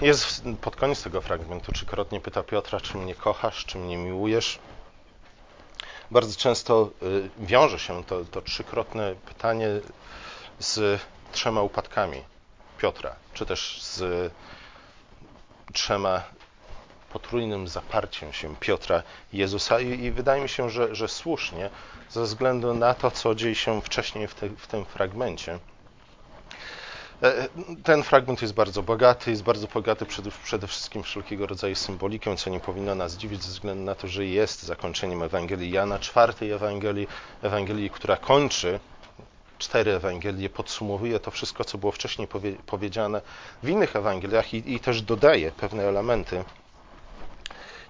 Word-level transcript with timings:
Jezus 0.00 0.42
pod 0.60 0.76
koniec 0.76 1.02
tego 1.02 1.20
fragmentu 1.20 1.72
trzykrotnie 1.72 2.20
pyta 2.20 2.42
Piotra, 2.42 2.80
czy 2.80 2.96
mnie 2.96 3.14
kochasz, 3.14 3.64
czy 3.64 3.78
mnie 3.78 3.96
miłujesz. 3.96 4.58
Bardzo 6.10 6.36
często 6.36 6.90
y, 7.02 7.30
wiąże 7.38 7.78
się 7.78 8.04
to, 8.04 8.24
to 8.24 8.42
trzykrotne 8.42 9.14
pytanie 9.26 9.68
z 10.58 11.02
trzema 11.32 11.62
upadkami 11.62 12.22
Piotra, 12.78 13.16
czy 13.34 13.46
też 13.46 13.82
z 13.82 14.32
trzema 15.72 16.22
potrójnym 17.12 17.68
zaparciem 17.68 18.32
się 18.32 18.56
Piotra 18.56 19.02
i 19.32 19.38
Jezusa 19.38 19.80
i, 19.80 20.04
i 20.04 20.10
wydaje 20.10 20.42
mi 20.42 20.48
się, 20.48 20.70
że, 20.70 20.94
że, 20.94 21.08
słusznie 21.08 21.70
ze 22.10 22.22
względu 22.22 22.74
na 22.74 22.94
to, 22.94 23.10
co 23.10 23.34
dzieje 23.34 23.54
się 23.54 23.82
wcześniej 23.82 24.28
w, 24.28 24.34
te, 24.34 24.48
w 24.48 24.66
tym 24.66 24.84
fragmencie. 24.84 25.58
E, 27.22 27.48
ten 27.84 28.02
fragment 28.02 28.42
jest 28.42 28.54
bardzo 28.54 28.82
bogaty, 28.82 29.30
jest 29.30 29.42
bardzo 29.42 29.66
bogaty 29.66 30.06
przede, 30.06 30.30
przede 30.44 30.66
wszystkim 30.66 31.02
wszelkiego 31.02 31.46
rodzaju 31.46 31.74
symboliką, 31.74 32.36
co 32.36 32.50
nie 32.50 32.60
powinno 32.60 32.94
nas 32.94 33.16
dziwić 33.16 33.42
ze 33.42 33.50
względu 33.50 33.84
na 33.84 33.94
to, 33.94 34.08
że 34.08 34.26
jest 34.26 34.62
zakończeniem 34.62 35.22
Ewangelii 35.22 35.70
Jana, 35.70 35.98
czwartej 35.98 36.50
Ewangelii, 36.50 37.08
Ewangelii, 37.42 37.90
która 37.90 38.16
kończy 38.16 38.80
cztery 39.58 39.92
Ewangelie, 39.92 40.50
podsumowuje 40.50 41.20
to 41.20 41.30
wszystko, 41.30 41.64
co 41.64 41.78
było 41.78 41.92
wcześniej 41.92 42.28
powie, 42.28 42.52
powiedziane 42.66 43.22
w 43.62 43.68
innych 43.68 43.96
Ewangeliach 43.96 44.54
i, 44.54 44.74
i 44.74 44.80
też 44.80 45.02
dodaje 45.02 45.52
pewne 45.52 45.82
elementy. 45.82 46.44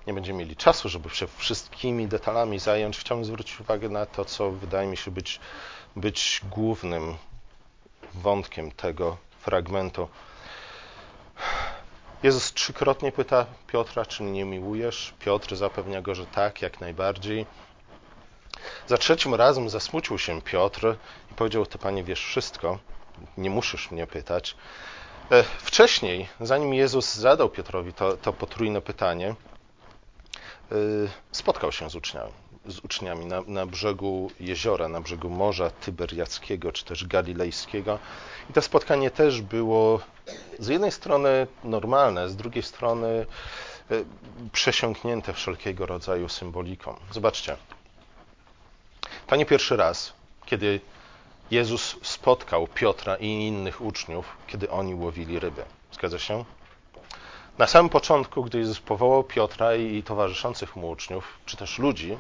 Nie 0.06 0.14
będziemy 0.14 0.38
mieli 0.38 0.56
czasu, 0.56 0.88
żeby 0.88 1.10
się 1.10 1.26
wszystkimi 1.26 2.06
detalami 2.06 2.58
zająć. 2.58 2.98
Chciałbym 2.98 3.24
zwrócić 3.24 3.60
uwagę 3.60 3.88
na 3.88 4.06
to, 4.06 4.24
co 4.24 4.50
wydaje 4.50 4.88
mi 4.88 4.96
się 4.96 5.10
być, 5.10 5.40
być 5.96 6.40
głównym 6.50 7.16
wątkiem 8.14 8.70
tego 8.70 9.16
fragmentu. 9.40 10.08
Jezus 12.22 12.52
trzykrotnie 12.52 13.12
pyta 13.12 13.46
Piotra, 13.66 14.06
czy 14.06 14.22
mnie 14.22 14.44
miłujesz? 14.44 15.14
Piotr 15.18 15.56
zapewnia 15.56 16.02
go, 16.02 16.14
że 16.14 16.26
tak, 16.26 16.62
jak 16.62 16.80
najbardziej. 16.80 17.46
Za 18.86 18.98
trzecim 18.98 19.34
razem 19.34 19.68
zasmucił 19.68 20.18
się 20.18 20.42
Piotr 20.42 20.96
i 21.32 21.34
powiedział: 21.34 21.66
Ty, 21.66 21.78
panie, 21.78 22.04
wiesz 22.04 22.24
wszystko, 22.24 22.78
nie 23.36 23.50
musisz 23.50 23.90
mnie 23.90 24.06
pytać. 24.06 24.56
E, 25.30 25.42
wcześniej, 25.42 26.28
zanim 26.40 26.74
Jezus 26.74 27.14
zadał 27.14 27.48
Piotrowi 27.48 27.92
to, 27.92 28.16
to 28.16 28.32
potrójne 28.32 28.80
pytanie, 28.80 29.28
e, 30.72 30.74
spotkał 31.32 31.72
się 31.72 31.90
z 31.90 31.94
uczniami 31.94 32.45
z 32.68 32.78
uczniami 32.78 33.26
na, 33.26 33.42
na 33.46 33.66
brzegu 33.66 34.30
jeziora, 34.40 34.88
na 34.88 35.00
brzegu 35.00 35.30
Morza 35.30 35.70
Tyberiackiego 35.70 36.72
czy 36.72 36.84
też 36.84 37.06
Galilejskiego. 37.06 37.98
I 38.50 38.52
to 38.52 38.62
spotkanie 38.62 39.10
też 39.10 39.42
było 39.42 40.00
z 40.58 40.68
jednej 40.68 40.92
strony 40.92 41.46
normalne, 41.64 42.28
z 42.28 42.36
drugiej 42.36 42.62
strony 42.62 43.26
e, 43.90 43.94
przesiąknięte 44.52 45.32
wszelkiego 45.32 45.86
rodzaju 45.86 46.28
symboliką. 46.28 46.96
Zobaczcie, 47.12 47.56
to 49.26 49.36
nie 49.36 49.46
pierwszy 49.46 49.76
raz, 49.76 50.12
kiedy 50.46 50.80
Jezus 51.50 51.96
spotkał 52.02 52.66
Piotra 52.66 53.16
i 53.16 53.26
innych 53.26 53.80
uczniów, 53.80 54.36
kiedy 54.46 54.70
oni 54.70 54.94
łowili 54.94 55.38
ryby. 55.38 55.64
Zgadza 55.92 56.18
się? 56.18 56.44
Na 57.58 57.66
samym 57.66 57.88
początku, 57.88 58.44
gdy 58.44 58.58
Jezus 58.58 58.80
powołał 58.80 59.24
Piotra 59.24 59.74
i 59.74 60.02
towarzyszących 60.02 60.76
mu 60.76 60.90
uczniów, 60.90 61.38
czy 61.46 61.56
też 61.56 61.78
ludzi, 61.78 62.16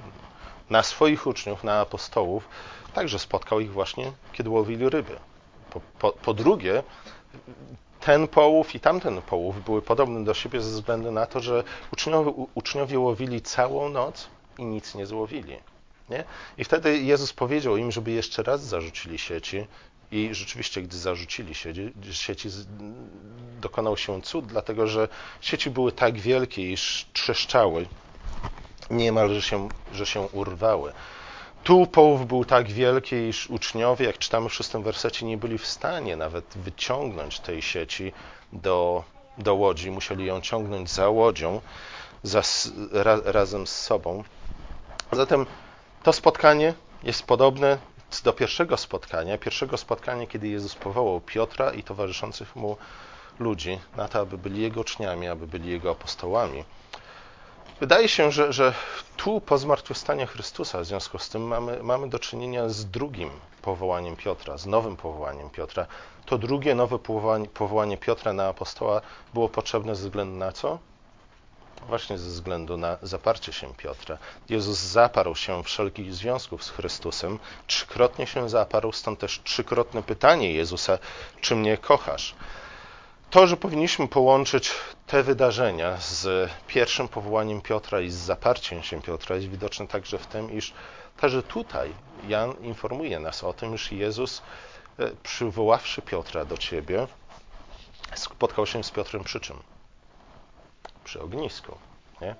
na 0.70 0.82
swoich 0.82 1.26
uczniów, 1.26 1.64
na 1.64 1.80
apostołów, 1.80 2.48
także 2.94 3.18
spotkał 3.18 3.60
ich 3.60 3.72
właśnie, 3.72 4.12
kiedy 4.32 4.50
łowili 4.50 4.88
ryby. 4.88 5.16
Po, 5.70 5.80
po, 5.98 6.12
po 6.12 6.34
drugie, 6.34 6.82
ten 8.00 8.28
połów 8.28 8.74
i 8.74 8.80
tamten 8.80 9.22
połów 9.22 9.64
były 9.64 9.82
podobne 9.82 10.24
do 10.24 10.34
siebie 10.34 10.60
ze 10.60 10.70
względu 10.70 11.12
na 11.12 11.26
to, 11.26 11.40
że 11.40 11.64
uczniowie, 11.92 12.32
uczniowie 12.54 12.98
łowili 12.98 13.42
całą 13.42 13.88
noc 13.88 14.28
i 14.58 14.64
nic 14.64 14.94
nie 14.94 15.06
złowili. 15.06 15.56
Nie? 16.10 16.24
I 16.58 16.64
wtedy 16.64 16.98
Jezus 16.98 17.32
powiedział 17.32 17.76
im, 17.76 17.92
żeby 17.92 18.10
jeszcze 18.10 18.42
raz 18.42 18.64
zarzucili 18.64 19.18
sieci. 19.18 19.66
I 20.10 20.28
rzeczywiście, 20.32 20.82
gdy 20.82 20.98
zarzucili 20.98 21.54
sieci, 21.54 21.92
sieci 22.10 22.48
dokonał 23.60 23.96
się 23.96 24.22
cud, 24.22 24.46
dlatego 24.46 24.86
że 24.86 25.08
sieci 25.40 25.70
były 25.70 25.92
tak 25.92 26.18
wielkie, 26.18 26.72
iż 26.72 27.06
trzeszczały 27.12 27.86
niemal, 28.90 29.34
że 29.34 29.42
się, 29.42 29.68
że 29.92 30.06
się 30.06 30.20
urwały. 30.20 30.92
Tu 31.64 31.86
połów 31.86 32.26
był 32.26 32.44
tak 32.44 32.68
wielki, 32.68 33.16
iż 33.16 33.50
uczniowie, 33.50 34.06
jak 34.06 34.18
czytamy 34.18 34.48
w 34.48 34.54
szóstym 34.54 34.82
wersecie, 34.82 35.26
nie 35.26 35.36
byli 35.36 35.58
w 35.58 35.66
stanie 35.66 36.16
nawet 36.16 36.44
wyciągnąć 36.56 37.40
tej 37.40 37.62
sieci 37.62 38.12
do, 38.52 39.04
do 39.38 39.54
łodzi. 39.54 39.90
Musieli 39.90 40.26
ją 40.26 40.40
ciągnąć 40.40 40.90
za 40.90 41.08
łodzią 41.08 41.60
za, 42.22 42.42
ra, 42.92 43.20
razem 43.24 43.66
z 43.66 43.74
sobą. 43.74 44.24
Zatem 45.12 45.46
to 46.02 46.12
spotkanie 46.12 46.74
jest 47.02 47.22
podobne 47.22 47.78
do 48.24 48.32
pierwszego 48.32 48.76
spotkania. 48.76 49.38
Pierwszego 49.38 49.76
spotkania, 49.76 50.26
kiedy 50.26 50.48
Jezus 50.48 50.74
powołał 50.74 51.20
Piotra 51.20 51.70
i 51.70 51.82
towarzyszących 51.82 52.56
mu 52.56 52.76
ludzi 53.38 53.78
na 53.96 54.08
to, 54.08 54.20
aby 54.20 54.38
byli 54.38 54.62
Jego 54.62 54.80
uczniami, 54.80 55.28
aby 55.28 55.46
byli 55.46 55.70
Jego 55.70 55.90
apostołami. 55.90 56.64
Wydaje 57.80 58.08
się, 58.08 58.32
że, 58.32 58.52
że 58.52 58.74
tu 59.16 59.40
po 59.40 59.58
zmartwychwstaniu 59.58 60.26
Chrystusa, 60.26 60.80
w 60.80 60.84
związku 60.84 61.18
z 61.18 61.28
tym 61.28 61.42
mamy, 61.42 61.82
mamy 61.82 62.08
do 62.08 62.18
czynienia 62.18 62.68
z 62.68 62.86
drugim 62.86 63.30
powołaniem 63.62 64.16
Piotra, 64.16 64.58
z 64.58 64.66
nowym 64.66 64.96
powołaniem 64.96 65.50
Piotra. 65.50 65.86
To 66.26 66.38
drugie 66.38 66.74
nowe 66.74 66.98
powołanie, 66.98 67.48
powołanie 67.48 67.98
Piotra 67.98 68.32
na 68.32 68.48
apostoła 68.48 69.00
było 69.34 69.48
potrzebne 69.48 69.96
ze 69.96 70.02
względu 70.02 70.36
na 70.38 70.52
co? 70.52 70.78
Właśnie 71.88 72.18
ze 72.18 72.30
względu 72.30 72.76
na 72.76 72.98
zaparcie 73.02 73.52
się 73.52 73.74
Piotra. 73.74 74.18
Jezus 74.48 74.78
zaparł 74.78 75.34
się 75.34 75.62
wszelkich 75.64 76.14
związków 76.14 76.64
z 76.64 76.70
Chrystusem, 76.70 77.38
trzykrotnie 77.66 78.26
się 78.26 78.48
zaparł, 78.48 78.92
stąd 78.92 79.18
też 79.18 79.40
trzykrotne 79.44 80.02
pytanie 80.02 80.52
Jezusa, 80.52 80.98
czy 81.40 81.56
mnie 81.56 81.76
kochasz? 81.76 82.34
To, 83.30 83.46
że 83.46 83.56
powinniśmy 83.56 84.08
połączyć 84.08 84.70
te 85.06 85.22
wydarzenia 85.22 85.96
z 86.00 86.50
pierwszym 86.66 87.08
powołaniem 87.08 87.60
Piotra 87.60 88.00
i 88.00 88.10
z 88.10 88.14
zaparciem 88.14 88.82
się 88.82 89.02
Piotra, 89.02 89.36
jest 89.36 89.48
widoczne 89.48 89.86
także 89.86 90.18
w 90.18 90.26
tym, 90.26 90.52
iż 90.52 90.72
także 91.16 91.42
tutaj 91.42 91.94
Jan 92.28 92.52
informuje 92.62 93.20
nas 93.20 93.44
o 93.44 93.52
tym, 93.52 93.74
iż 93.74 93.92
Jezus, 93.92 94.42
e, 94.98 95.10
przywoławszy 95.22 96.02
Piotra 96.02 96.44
do 96.44 96.56
siebie, 96.56 97.06
spotkał 98.14 98.66
się 98.66 98.84
z 98.84 98.90
Piotrem 98.90 99.24
przy 99.24 99.40
czym? 99.40 99.56
Przy 101.04 101.20
ognisku. 101.20 101.78
Nie? 102.20 102.34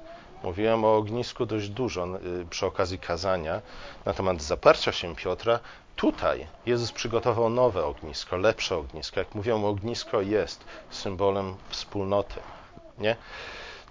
Mówiłem 0.46 0.84
o 0.84 0.96
ognisku 0.96 1.46
dość 1.46 1.68
dużo 1.68 2.06
y, 2.06 2.46
przy 2.50 2.66
okazji 2.66 2.98
kazania 2.98 3.62
na 4.04 4.12
temat 4.12 4.42
zaparcia 4.42 4.92
się 4.92 5.16
Piotra. 5.16 5.60
Tutaj 5.96 6.46
Jezus 6.66 6.92
przygotował 6.92 7.50
nowe 7.50 7.84
ognisko, 7.84 8.36
lepsze 8.36 8.76
ognisko. 8.76 9.20
Jak 9.20 9.34
mówią, 9.34 9.64
ognisko 9.64 10.20
jest 10.20 10.64
symbolem 10.90 11.56
wspólnoty. 11.68 12.40
Nie? 12.98 13.16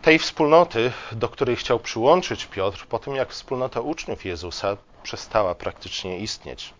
Tej 0.02 0.20
wspólnoty, 0.20 0.92
do 1.12 1.30
której 1.30 1.56
chciał 1.56 1.80
przyłączyć 1.80 2.46
Piotr, 2.46 2.86
po 2.88 3.00
tym 3.00 3.16
jak 3.16 3.30
wspólnota 3.32 3.82
uczniów 3.82 4.26
Jezusa 4.26 4.78
przestała 5.04 5.56
praktycznie 5.56 6.20
istnieć. 6.20 6.74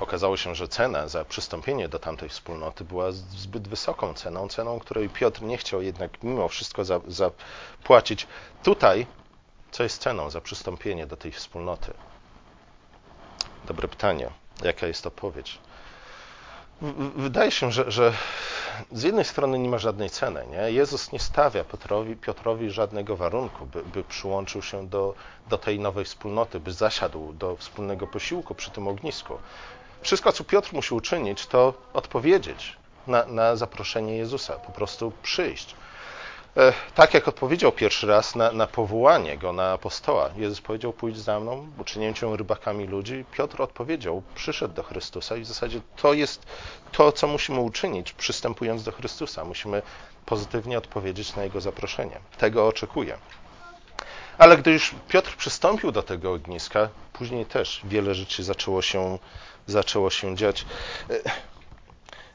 Okazało 0.00 0.36
się, 0.36 0.54
że 0.54 0.68
cena 0.68 1.08
za 1.08 1.24
przystąpienie 1.24 1.88
do 1.88 1.98
tamtej 1.98 2.28
wspólnoty 2.28 2.84
była 2.84 3.12
zbyt 3.12 3.68
wysoką 3.68 4.14
ceną, 4.14 4.48
ceną, 4.48 4.78
której 4.78 5.08
Piotr 5.08 5.42
nie 5.42 5.58
chciał 5.58 5.82
jednak 5.82 6.22
mimo 6.22 6.48
wszystko 6.48 6.82
zapłacić. 7.08 8.26
Tutaj, 8.62 9.06
co 9.70 9.82
jest 9.82 10.02
ceną 10.02 10.30
za 10.30 10.40
przystąpienie 10.40 11.06
do 11.06 11.16
tej 11.16 11.32
wspólnoty? 11.32 11.94
Dobre 13.66 13.88
pytanie. 13.88 14.30
Jaka 14.62 14.86
jest 14.86 15.06
odpowiedź? 15.06 15.58
Wydaje 17.16 17.50
się, 17.50 17.72
że, 17.72 17.90
że, 17.90 18.12
z 18.92 19.02
jednej 19.02 19.24
strony 19.24 19.58
nie 19.58 19.68
ma 19.68 19.78
żadnej 19.78 20.10
ceny. 20.10 20.46
Nie? 20.50 20.72
Jezus 20.72 21.12
nie 21.12 21.18
stawia 21.18 21.64
Piotrowi, 21.64 22.16
Piotrowi 22.16 22.70
żadnego 22.70 23.16
warunku, 23.16 23.66
by, 23.66 23.82
by 23.82 24.04
przyłączył 24.04 24.62
się 24.62 24.88
do, 24.88 25.14
do 25.48 25.58
tej 25.58 25.80
nowej 25.80 26.04
wspólnoty, 26.04 26.60
by 26.60 26.72
zasiadł 26.72 27.32
do 27.32 27.56
wspólnego 27.56 28.06
posiłku 28.06 28.54
przy 28.54 28.70
tym 28.70 28.88
ognisku. 28.88 29.38
Wszystko, 30.02 30.32
co 30.32 30.44
Piotr 30.44 30.72
musi 30.72 30.94
uczynić, 30.94 31.46
to 31.46 31.74
odpowiedzieć 31.92 32.76
na, 33.06 33.26
na 33.26 33.56
zaproszenie 33.56 34.16
Jezusa, 34.16 34.52
po 34.52 34.72
prostu 34.72 35.12
przyjść. 35.22 35.74
E, 36.56 36.72
tak 36.94 37.14
jak 37.14 37.28
odpowiedział 37.28 37.72
pierwszy 37.72 38.06
raz 38.06 38.34
na, 38.34 38.52
na, 38.52 38.66
powołanie 38.66 39.38
go 39.38 39.52
na 39.52 39.72
apostoła. 39.72 40.30
Jezus 40.36 40.60
powiedział: 40.60 40.92
Pójdź 40.92 41.18
za 41.18 41.40
mną, 41.40 41.68
uczynię 41.78 42.14
cię 42.14 42.36
rybakami 42.36 42.86
ludzi. 42.86 43.24
Piotr 43.32 43.62
odpowiedział, 43.62 44.22
przyszedł 44.34 44.74
do 44.74 44.82
Chrystusa 44.82 45.36
i 45.36 45.40
w 45.40 45.46
zasadzie 45.46 45.80
to 45.96 46.12
jest 46.12 46.46
to, 46.92 47.12
co 47.12 47.26
musimy 47.26 47.60
uczynić, 47.60 48.12
przystępując 48.12 48.82
do 48.82 48.92
Chrystusa. 48.92 49.44
Musimy 49.44 49.82
pozytywnie 50.26 50.78
odpowiedzieć 50.78 51.36
na 51.36 51.44
jego 51.44 51.60
zaproszenie. 51.60 52.20
Tego 52.38 52.66
oczekuję. 52.66 53.18
Ale 54.38 54.56
gdy 54.56 54.72
już 54.72 54.94
Piotr 55.08 55.36
przystąpił 55.36 55.92
do 55.92 56.02
tego 56.02 56.32
ogniska, 56.32 56.88
później 57.12 57.46
też 57.46 57.80
wiele 57.84 58.14
rzeczy 58.14 58.44
zaczęło 58.44 58.82
się, 58.82 59.18
zaczęło 59.70 60.10
się 60.10 60.36
dziać. 60.36 60.66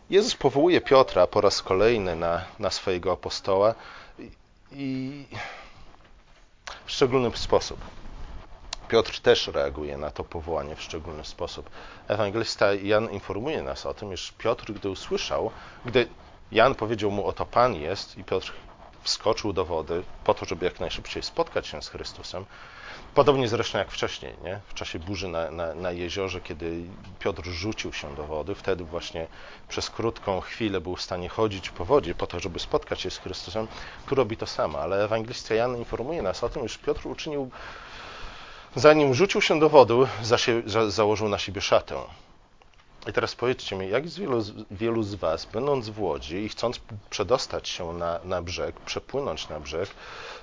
Jezus 0.09 0.35
powołuje 0.35 0.81
Piotra 0.81 1.27
po 1.27 1.41
raz 1.41 1.61
kolejny 1.61 2.15
na, 2.15 2.45
na 2.59 2.69
swojego 2.69 3.11
apostoła 3.11 3.75
i 4.71 5.25
w 6.85 6.91
szczególny 6.91 7.31
sposób. 7.37 7.79
Piotr 8.87 9.19
też 9.19 9.47
reaguje 9.47 9.97
na 9.97 10.11
to 10.11 10.23
powołanie 10.23 10.75
w 10.75 10.81
szczególny 10.81 11.25
sposób. 11.25 11.69
Ewangelista 12.07 12.73
Jan 12.73 13.11
informuje 13.11 13.63
nas 13.63 13.85
o 13.85 13.93
tym, 13.93 14.13
iż 14.13 14.31
Piotr, 14.31 14.73
gdy 14.73 14.89
usłyszał, 14.89 15.51
gdy 15.85 16.07
Jan 16.51 16.75
powiedział 16.75 17.11
mu, 17.11 17.27
oto 17.27 17.45
Pan 17.45 17.75
jest, 17.75 18.17
i 18.17 18.23
Piotr 18.23 18.53
wskoczył 19.05 19.53
do 19.53 19.65
wody 19.65 20.03
po 20.23 20.33
to, 20.33 20.45
żeby 20.45 20.65
jak 20.65 20.79
najszybciej 20.79 21.23
spotkać 21.23 21.67
się 21.67 21.81
z 21.81 21.89
Chrystusem, 21.89 22.45
Podobnie 23.15 23.47
zresztą 23.47 23.77
jak 23.77 23.91
wcześniej, 23.91 24.33
nie? 24.43 24.59
w 24.67 24.73
czasie 24.73 24.99
burzy 24.99 25.27
na, 25.27 25.51
na, 25.51 25.73
na, 25.73 25.91
jeziorze, 25.91 26.41
kiedy 26.41 26.83
Piotr 27.19 27.43
rzucił 27.43 27.93
się 27.93 28.15
do 28.15 28.23
wody, 28.23 28.55
wtedy 28.55 28.83
właśnie 28.83 29.27
przez 29.67 29.89
krótką 29.89 30.41
chwilę 30.41 30.81
był 30.81 30.95
w 30.95 31.01
stanie 31.01 31.29
chodzić 31.29 31.69
po 31.69 31.85
wodzie 31.85 32.15
po 32.15 32.27
to, 32.27 32.39
żeby 32.39 32.59
spotkać 32.59 33.01
się 33.01 33.11
z 33.11 33.17
Chrystusem. 33.17 33.67
Tu 34.09 34.15
robi 34.15 34.37
to 34.37 34.47
samo, 34.47 34.79
ale 34.79 35.03
ewangelista 35.03 35.55
Jan 35.55 35.77
informuje 35.77 36.21
nas 36.21 36.43
o 36.43 36.49
tym, 36.49 36.67
że 36.67 36.79
Piotr 36.79 37.07
uczynił, 37.07 37.49
zanim 38.75 39.13
rzucił 39.13 39.41
się 39.41 39.59
do 39.59 39.69
wody, 39.69 39.93
założył 40.87 41.29
na 41.29 41.37
siebie 41.39 41.61
szatę. 41.61 41.95
I 43.07 43.13
teraz 43.13 43.35
powiedzcie 43.35 43.75
mi, 43.75 43.89
jak 43.89 44.07
z 44.07 44.17
wielu, 44.17 44.43
wielu, 44.71 45.03
z 45.03 45.15
Was, 45.15 45.45
będąc 45.45 45.89
w 45.89 46.01
łodzi 46.01 46.35
i 46.35 46.49
chcąc 46.49 46.79
przedostać 47.09 47.69
się 47.69 47.93
na, 47.93 48.19
na 48.23 48.41
brzeg, 48.41 48.79
przepłynąć 48.79 49.49
na 49.49 49.59
brzeg, 49.59 49.89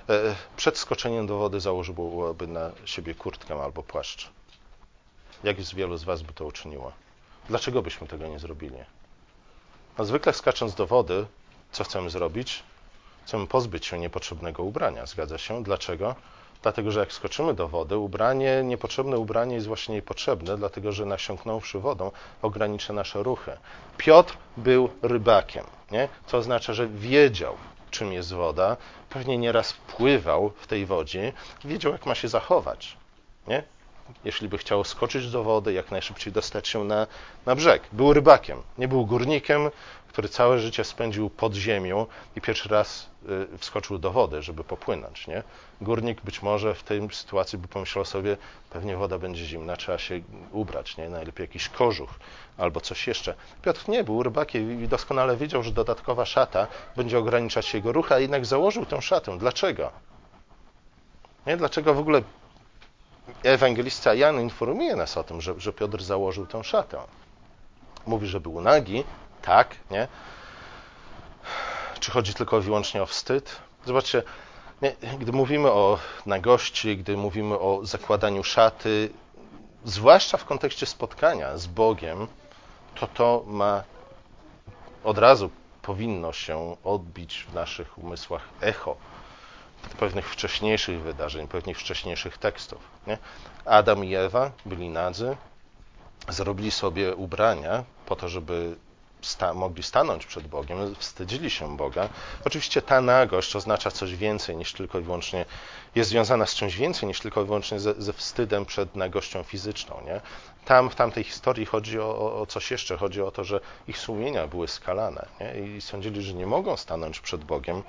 e, 0.09 0.35
przed 0.57 0.77
skoczeniem 0.77 1.27
do 1.27 1.37
wody 1.37 1.59
założyłoby 1.59 2.47
na 2.47 2.71
siebie 2.85 3.15
kurtkę 3.15 3.63
albo 3.63 3.83
płaszcz? 3.83 4.29
Jak 5.43 5.61
z 5.61 5.73
wielu 5.73 5.97
z 5.97 6.03
Was 6.03 6.21
by 6.21 6.33
to 6.33 6.45
uczyniło? 6.45 6.91
Dlaczego 7.49 7.81
byśmy 7.81 8.07
tego 8.07 8.27
nie 8.27 8.39
zrobili? 8.39 8.77
No, 9.97 10.05
zwykle 10.05 10.33
skacząc 10.33 10.75
do 10.75 10.87
wody, 10.87 11.25
co 11.71 11.83
chcemy 11.83 12.09
zrobić? 12.09 12.63
Chcemy 13.25 13.47
pozbyć 13.47 13.85
się 13.85 13.99
niepotrzebnego 13.99 14.63
ubrania, 14.63 15.05
zgadza 15.05 15.37
się? 15.37 15.63
Dlaczego? 15.63 16.15
Dlatego, 16.63 16.91
że 16.91 16.99
jak 16.99 17.13
skoczymy 17.13 17.53
do 17.53 17.67
wody, 17.67 17.97
ubranie, 17.97 18.61
niepotrzebne 18.63 19.17
ubranie 19.17 19.55
jest 19.55 19.67
właśnie 19.67 19.95
niepotrzebne, 19.95 20.57
dlatego 20.57 20.91
że 20.91 21.05
nasiąknąwszy 21.05 21.79
wodą 21.79 22.11
ogranicza 22.41 22.93
nasze 22.93 23.23
ruchy. 23.23 23.51
Piotr 23.97 24.37
był 24.57 24.89
rybakiem, 25.01 25.65
nie? 25.91 26.09
co 26.25 26.37
oznacza, 26.37 26.73
że 26.73 26.87
wiedział, 26.87 27.55
czym 27.91 28.13
jest 28.13 28.33
woda, 28.33 28.77
pewnie 29.09 29.37
nieraz 29.37 29.73
pływał 29.73 30.51
w 30.57 30.67
tej 30.67 30.85
wodzie, 30.85 31.33
wiedział, 31.65 31.91
jak 31.91 32.05
ma 32.05 32.15
się 32.15 32.27
zachować. 32.27 32.97
Nie? 33.47 33.63
Jeśli 34.25 34.49
by 34.49 34.57
chciał 34.57 34.83
skoczyć 34.83 35.31
do 35.31 35.43
wody, 35.43 35.73
jak 35.73 35.91
najszybciej 35.91 36.33
dostać 36.33 36.67
się 36.67 36.83
na, 36.83 37.07
na 37.45 37.55
brzeg. 37.55 37.83
Był 37.91 38.13
rybakiem, 38.13 38.61
nie 38.77 38.87
był 38.87 39.05
górnikiem, 39.05 39.69
który 40.13 40.29
całe 40.29 40.59
życie 40.59 40.83
spędził 40.83 41.29
pod 41.29 41.53
ziemią 41.53 42.05
i 42.35 42.41
pierwszy 42.41 42.69
raz 42.69 43.09
y, 43.53 43.57
wskoczył 43.57 43.97
do 43.97 44.11
wody, 44.11 44.41
żeby 44.41 44.63
popłynąć. 44.63 45.27
Nie? 45.27 45.43
Górnik 45.81 46.21
być 46.21 46.41
może 46.41 46.75
w 46.75 46.83
tej 46.83 47.09
sytuacji 47.11 47.57
by 47.57 47.67
pomyślał 47.67 48.05
sobie, 48.05 48.37
pewnie 48.69 48.97
woda 48.97 49.19
będzie 49.19 49.45
zimna, 49.45 49.77
trzeba 49.77 49.97
się 49.97 50.21
ubrać, 50.51 50.97
nie? 50.97 51.09
najlepiej 51.09 51.43
jakiś 51.43 51.69
kożuch 51.69 52.09
albo 52.57 52.81
coś 52.81 53.07
jeszcze. 53.07 53.33
Piotr 53.61 53.89
nie 53.89 54.03
był 54.03 54.23
rybakiem 54.23 54.83
i 54.83 54.87
doskonale 54.87 55.37
wiedział, 55.37 55.63
że 55.63 55.71
dodatkowa 55.71 56.25
szata 56.25 56.67
będzie 56.95 57.19
ograniczać 57.19 57.73
jego 57.73 57.91
ruch, 57.91 58.11
a 58.11 58.19
jednak 58.19 58.45
założył 58.45 58.85
tę 58.85 59.01
szatę. 59.01 59.37
Dlaczego? 59.37 59.91
Nie? 61.47 61.57
Dlaczego 61.57 61.93
w 61.93 61.99
ogóle 61.99 62.21
ewangelista 63.43 64.13
Jan 64.13 64.41
informuje 64.41 64.95
nas 64.95 65.17
o 65.17 65.23
tym, 65.23 65.41
że, 65.41 65.59
że 65.59 65.73
Piotr 65.73 66.03
założył 66.03 66.45
tę 66.45 66.63
szatę? 66.63 66.99
Mówi, 68.05 68.27
że 68.27 68.39
był 68.39 68.61
nagi, 68.61 69.03
tak, 69.41 69.75
nie? 69.91 70.07
Czy 71.99 72.11
chodzi 72.11 72.33
tylko 72.33 72.61
wyłącznie 72.61 73.03
o 73.03 73.05
wstyd? 73.05 73.55
Zobaczcie, 73.85 74.23
nie, 74.81 74.95
gdy 75.19 75.31
mówimy 75.31 75.71
o 75.71 75.99
nagości, 76.25 76.97
gdy 76.97 77.17
mówimy 77.17 77.59
o 77.59 77.79
zakładaniu 77.83 78.43
szaty, 78.43 79.09
zwłaszcza 79.85 80.37
w 80.37 80.45
kontekście 80.45 80.85
spotkania 80.85 81.57
z 81.57 81.67
Bogiem, 81.67 82.27
to 82.95 83.07
to 83.07 83.43
ma 83.47 83.83
od 85.03 85.17
razu 85.17 85.49
powinno 85.81 86.33
się 86.33 86.75
odbić 86.83 87.45
w 87.49 87.53
naszych 87.53 87.97
umysłach 87.97 88.49
echo 88.61 88.95
pewnych 89.87 90.29
wcześniejszych 90.29 91.01
wydarzeń, 91.01 91.47
pewnych 91.47 91.79
wcześniejszych 91.79 92.37
tekstów. 92.37 92.79
Nie? 93.07 93.17
Adam 93.65 94.05
i 94.05 94.15
Ewa 94.15 94.51
byli 94.65 94.89
nadzy, 94.89 95.37
zrobili 96.29 96.71
sobie 96.71 97.15
ubrania 97.15 97.83
po 98.05 98.15
to, 98.15 98.29
żeby 98.29 98.75
sta 99.25 99.53
mogli 99.53 99.83
stanąć 99.83 100.25
przed 100.25 100.47
Bogiem, 100.47 100.95
wstydzili 100.95 101.49
się 101.49 101.77
Boga. 101.77 102.09
Oczywiście 102.45 102.81
ta 102.81 103.01
nagość 103.01 103.55
oznacza 103.55 103.91
coś 103.91 104.15
więcej 104.15 104.57
niż 104.57 104.73
tylko 104.73 104.99
i 104.99 105.01
wyłącznie, 105.01 105.45
jest 105.95 106.09
związana 106.09 106.45
z 106.45 106.55
czymś 106.55 106.75
więcej 106.75 107.07
niż 107.07 107.19
tylko 107.19 107.41
i 107.41 107.45
wyłącznie 107.45 107.79
ze, 107.79 107.93
ze 108.01 108.13
wstydem 108.13 108.65
przed 108.65 108.95
nagością 108.95 109.43
fizyczną. 109.43 110.01
Nie? 110.05 110.21
Tam, 110.65 110.89
w 110.89 110.95
tamtej 110.95 111.23
historii 111.23 111.65
chodzi 111.65 111.99
o, 111.99 112.41
o, 112.41 112.45
coś 112.45 112.71
jeszcze. 112.71 112.97
Chodzi 112.97 113.21
o 113.21 113.31
to, 113.31 113.43
że 113.43 113.59
ich 113.87 113.97
sumienia 113.97 114.47
były 114.47 114.67
skalane 114.67 115.25
nie? 115.39 115.75
i 115.77 115.81
sądzili, 115.81 116.21
że 116.21 116.33
nie 116.33 116.45
mogą 116.45 116.77
stanąć 116.77 117.19
przed 117.19 117.43
Bogiem 117.43 117.83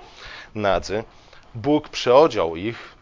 nadzy. 0.55 1.03
Bóg 1.55 1.89
przyodział 1.89 2.55
ich 2.55 2.95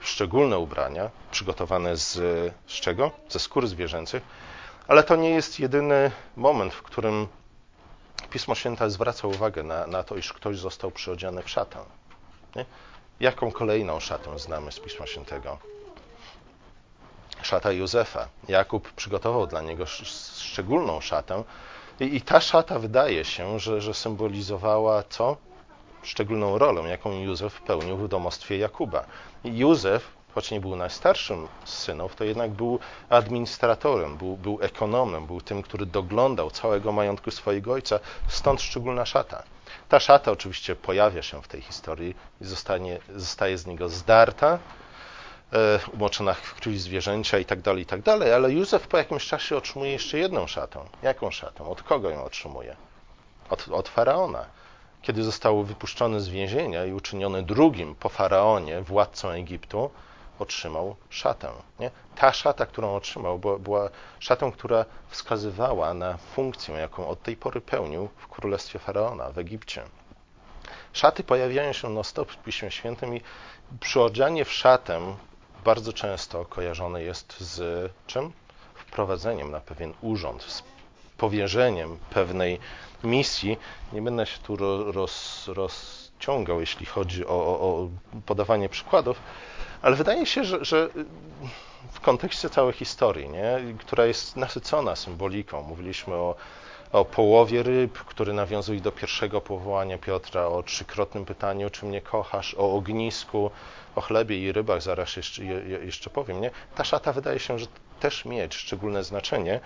w 0.00 0.08
szczególne 0.08 0.58
ubrania, 0.58 1.10
przygotowane 1.30 1.96
z, 1.96 2.12
z 2.66 2.72
czego? 2.72 3.10
Ze 3.28 3.38
skór 3.38 3.66
zwierzęcych, 3.66 4.22
ale 4.88 5.02
to 5.02 5.16
nie 5.16 5.30
jest 5.30 5.60
jedyny 5.60 6.10
moment, 6.36 6.74
w 6.74 6.82
którym 6.82 7.28
Pismo 8.30 8.54
Święte 8.54 8.90
zwraca 8.90 9.28
uwagę 9.28 9.62
na, 9.62 9.86
na 9.86 10.02
to, 10.02 10.16
iż 10.16 10.32
ktoś 10.32 10.58
został 10.58 10.90
przyodziany 10.90 11.42
w 11.42 11.50
szatę. 11.50 11.78
Nie? 12.56 12.64
Jaką 13.20 13.52
kolejną 13.52 14.00
szatę 14.00 14.38
znamy 14.38 14.72
z 14.72 14.80
Pisma 14.80 15.06
Świętego? 15.06 15.58
Szata 17.42 17.72
Józefa. 17.72 18.28
Jakub 18.48 18.92
przygotował 18.92 19.46
dla 19.46 19.62
niego 19.62 19.86
szczególną 20.36 21.00
szatę 21.00 21.44
i, 22.00 22.16
i 22.16 22.20
ta 22.20 22.40
szata 22.40 22.78
wydaje 22.78 23.24
się, 23.24 23.58
że, 23.58 23.80
że 23.80 23.94
symbolizowała 23.94 25.02
co? 25.02 25.36
Szczególną 26.04 26.58
rolę, 26.58 26.82
jaką 26.82 27.12
Józef 27.12 27.60
pełnił 27.62 27.96
w 27.96 28.08
domostwie 28.08 28.58
Jakuba. 28.58 29.04
Józef 29.44 30.10
choć 30.34 30.50
nie 30.50 30.60
był 30.60 30.76
najstarszym 30.76 31.48
z 31.64 31.78
synów, 31.78 32.16
to 32.16 32.24
jednak 32.24 32.50
był 32.50 32.78
administratorem, 33.08 34.16
był, 34.16 34.36
był 34.36 34.58
ekonomem, 34.62 35.26
był 35.26 35.40
tym, 35.40 35.62
który 35.62 35.86
doglądał 35.86 36.50
całego 36.50 36.92
majątku 36.92 37.30
swojego 37.30 37.72
ojca, 37.72 38.00
stąd 38.28 38.62
szczególna 38.62 39.06
szata. 39.06 39.42
Ta 39.88 40.00
szata 40.00 40.32
oczywiście 40.32 40.76
pojawia 40.76 41.22
się 41.22 41.42
w 41.42 41.48
tej 41.48 41.60
historii 41.60 42.14
i 42.40 42.44
zostanie, 42.44 42.98
zostaje 43.16 43.58
z 43.58 43.66
niego 43.66 43.88
zdarta, 43.88 44.58
e, 45.52 45.80
umoczona 45.92 46.34
w 46.34 46.54
krwi 46.54 46.78
zwierzęcia 46.78 47.38
i 47.38 47.44
tak 47.44 47.60
dalej, 47.60 47.82
i 47.82 47.86
tak 47.86 48.02
dalej, 48.02 48.32
ale 48.32 48.52
Józef 48.52 48.88
po 48.88 48.96
jakimś 48.96 49.26
czasie 49.26 49.56
otrzymuje 49.56 49.92
jeszcze 49.92 50.18
jedną 50.18 50.46
szatę. 50.46 50.80
Jaką 51.02 51.30
szatę? 51.30 51.64
Od 51.64 51.82
kogo 51.82 52.10
ją 52.10 52.24
otrzymuje? 52.24 52.76
Od, 53.50 53.68
od 53.68 53.88
faraona 53.88 54.46
kiedy 55.04 55.22
został 55.22 55.64
wypuszczony 55.64 56.20
z 56.20 56.28
więzienia 56.28 56.84
i 56.84 56.92
uczyniony 56.92 57.42
drugim 57.42 57.94
po 57.94 58.08
faraonie, 58.08 58.82
władcą 58.82 59.28
Egiptu, 59.28 59.90
otrzymał 60.38 60.96
szatę. 61.10 61.48
Nie? 61.80 61.90
Ta 62.16 62.32
szata, 62.32 62.66
którą 62.66 62.94
otrzymał, 62.94 63.38
była, 63.38 63.58
była 63.58 63.90
szatą, 64.18 64.52
która 64.52 64.84
wskazywała 65.08 65.94
na 65.94 66.16
funkcję, 66.16 66.74
jaką 66.74 67.08
od 67.08 67.22
tej 67.22 67.36
pory 67.36 67.60
pełnił 67.60 68.08
w 68.16 68.28
królestwie 68.28 68.78
faraona 68.78 69.30
w 69.30 69.38
Egipcie. 69.38 69.82
Szaty 70.92 71.24
pojawiają 71.24 71.72
się 71.72 71.88
na 71.88 72.02
stop 72.02 72.32
w 72.32 72.36
Piśmie 72.36 72.70
Świętym 72.70 73.16
i 73.16 73.20
przyodzianie 73.80 74.44
w 74.44 74.52
szatę 74.52 75.16
bardzo 75.64 75.92
często 75.92 76.44
kojarzone 76.44 77.02
jest 77.02 77.40
z 77.40 77.92
czym? 78.06 78.32
Wprowadzeniem 78.74 79.50
na 79.50 79.60
pewien 79.60 79.94
urząd, 80.00 80.64
powierzeniem 81.24 81.98
pewnej 82.10 82.58
misji. 83.04 83.56
Nie 83.92 84.02
będę 84.02 84.26
się 84.26 84.38
tu 84.38 84.56
roz, 84.92 85.48
rozciągał, 85.48 86.60
jeśli 86.60 86.86
chodzi 86.86 87.26
o, 87.26 87.28
o, 87.28 87.54
o 87.60 87.88
podawanie 88.26 88.68
przykładów, 88.68 89.16
ale 89.82 89.96
wydaje 89.96 90.26
się, 90.26 90.44
że, 90.44 90.64
że 90.64 90.88
w 91.92 92.00
kontekście 92.00 92.50
całej 92.50 92.72
historii, 92.72 93.28
nie, 93.28 93.74
która 93.78 94.06
jest 94.06 94.36
nasycona 94.36 94.96
symboliką, 94.96 95.62
mówiliśmy 95.62 96.14
o, 96.14 96.34
o 96.92 97.04
połowie 97.04 97.62
ryb, 97.62 97.98
który 97.98 98.32
nawiązuje 98.32 98.80
do 98.80 98.92
pierwszego 98.92 99.40
powołania 99.40 99.98
Piotra, 99.98 100.46
o 100.46 100.62
trzykrotnym 100.62 101.24
pytaniu, 101.24 101.70
czy 101.70 101.86
mnie 101.86 102.00
kochasz, 102.00 102.54
o 102.54 102.74
ognisku, 102.76 103.50
o 103.96 104.00
chlebie 104.00 104.38
i 104.38 104.52
rybach, 104.52 104.82
zaraz 104.82 105.16
jeszcze, 105.16 105.44
jeszcze 105.84 106.10
powiem. 106.10 106.40
Nie? 106.40 106.50
Ta 106.74 106.84
szata 106.84 107.12
wydaje 107.12 107.38
się, 107.38 107.58
że 107.58 107.66
też 108.00 108.24
mieć 108.24 108.54
szczególne 108.54 109.04
znaczenie. 109.04 109.60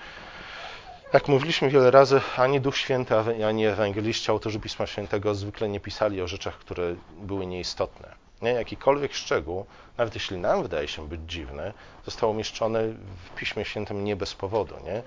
Jak 1.12 1.28
mówiliśmy 1.28 1.70
wiele 1.70 1.90
razy, 1.90 2.20
ani 2.36 2.60
Duch 2.60 2.76
Święty, 2.76 3.14
ani 3.46 3.66
ewangeliści, 3.66 4.30
autorzy 4.30 4.60
Pisma 4.60 4.86
Świętego 4.86 5.34
zwykle 5.34 5.68
nie 5.68 5.80
pisali 5.80 6.22
o 6.22 6.28
rzeczach, 6.28 6.58
które 6.58 6.94
były 7.20 7.46
nieistotne. 7.46 8.14
Nie? 8.42 8.50
Jakikolwiek 8.50 9.14
szczegół, 9.14 9.66
nawet 9.98 10.14
jeśli 10.14 10.38
nam 10.38 10.62
wydaje 10.62 10.88
się 10.88 11.08
być 11.08 11.20
dziwny, 11.26 11.72
został 12.04 12.30
umieszczony 12.30 12.94
w 13.26 13.36
Piśmie 13.36 13.64
Świętym 13.64 14.04
nie 14.04 14.16
bez 14.16 14.34
powodu. 14.34 14.74
Nie? 14.84 15.02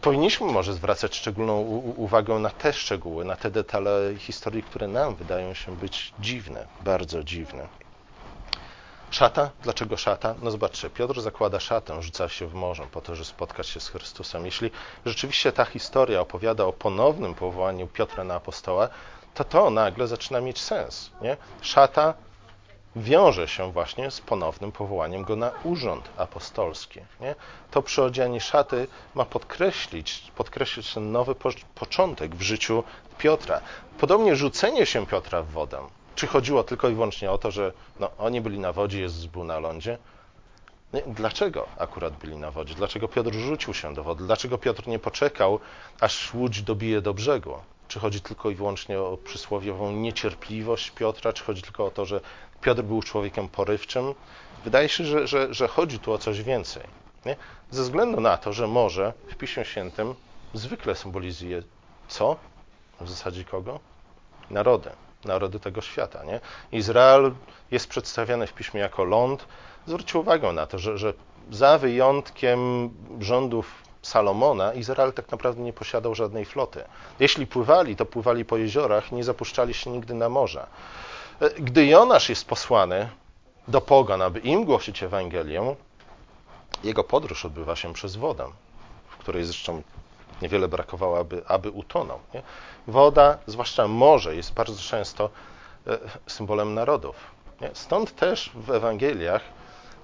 powinniśmy 0.00 0.46
może 0.46 0.74
zwracać 0.74 1.16
szczególną 1.16 1.60
uwagę 1.96 2.34
na 2.34 2.50
te 2.50 2.72
szczegóły, 2.72 3.24
na 3.24 3.36
te 3.36 3.50
detale 3.50 4.14
historii, 4.18 4.62
które 4.62 4.88
nam 4.88 5.14
wydają 5.14 5.54
się 5.54 5.76
być 5.76 6.12
dziwne, 6.20 6.66
bardzo 6.84 7.24
dziwne. 7.24 7.85
Szata? 9.10 9.50
Dlaczego 9.62 9.96
szata? 9.96 10.34
No 10.42 10.50
zobaczcie, 10.50 10.90
Piotr 10.90 11.20
zakłada 11.20 11.60
szatę, 11.60 12.02
rzuca 12.02 12.28
się 12.28 12.46
w 12.46 12.54
morze 12.54 12.86
po 12.92 13.00
to, 13.00 13.14
żeby 13.14 13.24
spotkać 13.24 13.68
się 13.68 13.80
z 13.80 13.88
Chrystusem. 13.88 14.46
Jeśli 14.46 14.70
rzeczywiście 15.06 15.52
ta 15.52 15.64
historia 15.64 16.20
opowiada 16.20 16.64
o 16.64 16.72
ponownym 16.72 17.34
powołaniu 17.34 17.86
Piotra 17.86 18.24
na 18.24 18.34
apostoła, 18.34 18.88
to 19.34 19.44
to 19.44 19.70
nagle 19.70 20.06
zaczyna 20.06 20.40
mieć 20.40 20.60
sens. 20.60 21.10
Nie? 21.20 21.36
Szata 21.60 22.14
wiąże 22.96 23.48
się 23.48 23.72
właśnie 23.72 24.10
z 24.10 24.20
ponownym 24.20 24.72
powołaniem 24.72 25.24
go 25.24 25.36
na 25.36 25.50
urząd 25.64 26.08
apostolski. 26.16 27.00
Nie? 27.20 27.34
To 27.70 27.82
przyodzianie 27.82 28.40
szaty 28.40 28.88
ma 29.14 29.24
podkreślić, 29.24 30.32
podkreślić 30.36 30.94
ten 30.94 31.12
nowy 31.12 31.34
początek 31.74 32.36
w 32.36 32.42
życiu 32.42 32.84
Piotra. 33.18 33.60
Podobnie 33.98 34.36
rzucenie 34.36 34.86
się 34.86 35.06
Piotra 35.06 35.42
w 35.42 35.50
wodę. 35.50 35.78
Czy 36.16 36.26
chodziło 36.26 36.64
tylko 36.64 36.88
i 36.88 36.94
wyłącznie 36.94 37.30
o 37.30 37.38
to, 37.38 37.50
że 37.50 37.72
no, 38.00 38.10
oni 38.18 38.40
byli 38.40 38.58
na 38.58 38.72
wodzie, 38.72 39.00
Jezus 39.00 39.26
był 39.26 39.44
na 39.44 39.58
lądzie? 39.58 39.98
Nie? 40.92 41.02
Dlaczego 41.02 41.66
akurat 41.78 42.16
byli 42.16 42.36
na 42.36 42.50
wodzie? 42.50 42.74
Dlaczego 42.74 43.08
Piotr 43.08 43.32
rzucił 43.32 43.74
się 43.74 43.94
do 43.94 44.02
wody? 44.04 44.24
Dlaczego 44.24 44.58
Piotr 44.58 44.88
nie 44.88 44.98
poczekał, 44.98 45.60
aż 46.00 46.34
łódź 46.34 46.62
dobije 46.62 47.00
do 47.00 47.14
brzegu? 47.14 47.54
Czy 47.88 48.00
chodzi 48.00 48.20
tylko 48.20 48.50
i 48.50 48.54
wyłącznie 48.54 49.00
o 49.00 49.16
przysłowiową 49.16 49.92
niecierpliwość 49.92 50.90
Piotra? 50.90 51.32
Czy 51.32 51.44
chodzi 51.44 51.62
tylko 51.62 51.86
o 51.86 51.90
to, 51.90 52.06
że 52.06 52.20
Piotr 52.60 52.82
był 52.82 53.02
człowiekiem 53.02 53.48
porywczym? 53.48 54.14
Wydaje 54.64 54.88
się, 54.88 55.04
że, 55.04 55.26
że, 55.26 55.54
że 55.54 55.68
chodzi 55.68 55.98
tu 55.98 56.12
o 56.12 56.18
coś 56.18 56.42
więcej. 56.42 56.82
Nie? 57.26 57.36
Ze 57.70 57.82
względu 57.82 58.20
na 58.20 58.36
to, 58.36 58.52
że 58.52 58.66
morze 58.66 59.12
w 59.28 59.34
Piśmie 59.34 59.64
Świętym 59.64 60.14
zwykle 60.54 60.94
symbolizuje 60.94 61.62
co? 62.08 62.36
W 63.00 63.08
zasadzie 63.08 63.44
kogo? 63.44 63.80
Narody. 64.50 64.90
Narody 65.26 65.60
tego 65.60 65.80
świata. 65.80 66.24
Nie? 66.24 66.40
Izrael 66.72 67.32
jest 67.70 67.88
przedstawiany 67.88 68.46
w 68.46 68.52
Piśmie 68.52 68.80
jako 68.80 69.04
ląd. 69.04 69.46
Zwróćcie 69.86 70.18
uwagę 70.18 70.52
na 70.52 70.66
to, 70.66 70.78
że, 70.78 70.98
że 70.98 71.12
za 71.50 71.78
wyjątkiem 71.78 72.90
rządów 73.20 73.86
Salomona, 74.02 74.72
Izrael 74.72 75.12
tak 75.12 75.30
naprawdę 75.30 75.62
nie 75.62 75.72
posiadał 75.72 76.14
żadnej 76.14 76.44
floty. 76.44 76.84
Jeśli 77.20 77.46
pływali, 77.46 77.96
to 77.96 78.06
pływali 78.06 78.44
po 78.44 78.56
jeziorach, 78.56 79.12
nie 79.12 79.24
zapuszczali 79.24 79.74
się 79.74 79.90
nigdy 79.90 80.14
na 80.14 80.28
morze. 80.28 80.66
Gdy 81.58 81.86
Jonasz 81.86 82.28
jest 82.28 82.44
posłany 82.44 83.08
do 83.68 83.80
pogan, 83.80 84.22
aby 84.22 84.38
im 84.40 84.64
głosić 84.64 85.02
Ewangelię, 85.02 85.76
jego 86.84 87.04
podróż 87.04 87.44
odbywa 87.44 87.76
się 87.76 87.92
przez 87.92 88.16
wodę, 88.16 88.46
w 89.08 89.16
której 89.16 89.44
zresztą 89.44 89.82
niewiele 90.42 90.68
brakowało, 90.68 91.18
aby, 91.18 91.42
aby 91.48 91.70
utonął. 91.70 92.18
Nie? 92.34 92.42
Woda, 92.86 93.38
zwłaszcza 93.46 93.88
morze, 93.88 94.36
jest 94.36 94.54
bardzo 94.54 94.82
często 94.82 95.30
e, 95.86 95.98
symbolem 96.26 96.74
narodów. 96.74 97.16
Nie? 97.60 97.70
Stąd 97.72 98.14
też 98.14 98.50
w 98.54 98.70
Ewangeliach 98.70 99.42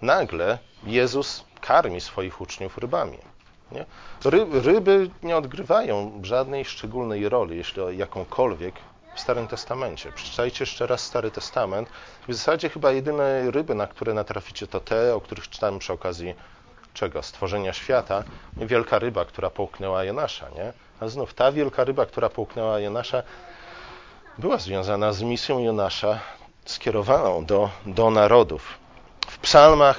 nagle 0.03 0.59
Jezus 0.85 1.45
karmi 1.61 2.01
swoich 2.01 2.41
uczniów 2.41 2.79
rybami. 2.79 3.19
Nie? 3.73 3.87
ryby 4.63 5.11
nie 5.23 5.37
odgrywają 5.37 6.21
żadnej 6.23 6.65
szczególnej 6.65 7.29
roli, 7.29 7.57
jeśli 7.57 7.99
jakąkolwiek, 7.99 8.75
w 9.15 9.21
Starym 9.21 9.49
Testamencie. 9.49 10.13
Przeczytajcie 10.13 10.63
jeszcze 10.63 10.87
raz 10.87 11.01
Stary 11.01 11.31
Testament. 11.31 11.89
W 12.29 12.35
zasadzie 12.35 12.69
chyba 12.69 12.93
jedyne 12.93 13.51
ryby, 13.51 13.75
na 13.75 13.87
które 13.87 14.15
natraficie, 14.15 14.67
to 14.67 14.81
te, 14.81 15.15
o 15.15 15.21
których 15.21 15.49
czytałem 15.49 15.79
przy 15.79 15.93
okazji 15.93 16.35
czego? 16.95 17.23
Stworzenia 17.23 17.73
świata. 17.73 18.25
Wielka 18.57 18.99
ryba, 18.99 19.25
która 19.25 19.51
połknęła 19.51 20.05
Jonasza, 20.05 20.49
nie? 20.49 20.73
A 21.01 21.09
znów 21.09 21.35
ta 21.35 21.53
wielka 21.53 21.85
ryba, 21.85 22.07
która 22.07 22.29
połknęła 22.29 22.81
Jonasza, 22.81 23.23
była 24.39 24.59
związana 24.59 25.13
z 25.13 25.23
misją 25.23 25.59
Jonasza 25.59 26.19
skierowaną 26.65 27.45
do, 27.45 27.71
do 27.87 28.11
narodów. 28.11 28.79
W 29.27 29.39
psalmach 29.39 29.99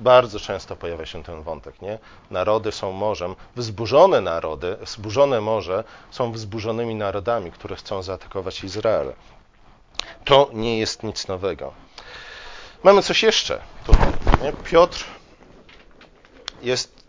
bardzo 0.00 0.40
często 0.40 0.76
pojawia 0.76 1.06
się 1.06 1.22
ten 1.22 1.42
wątek, 1.42 1.82
nie? 1.82 1.98
Narody 2.30 2.72
są 2.72 2.92
morzem, 2.92 3.34
wzburzone 3.56 4.20
narody, 4.20 4.76
wzburzone 4.80 5.40
morze 5.40 5.84
są 6.10 6.32
wzburzonymi 6.32 6.94
narodami, 6.94 7.52
które 7.52 7.76
chcą 7.76 8.02
zaatakować 8.02 8.64
Izrael. 8.64 9.12
To 10.24 10.50
nie 10.52 10.78
jest 10.78 11.02
nic 11.02 11.28
nowego. 11.28 11.72
Mamy 12.82 13.02
coś 13.02 13.22
jeszcze 13.22 13.60
tutaj. 13.86 14.08
Nie? 14.42 14.52
Piotr 14.52 15.04
jest. 16.62 17.06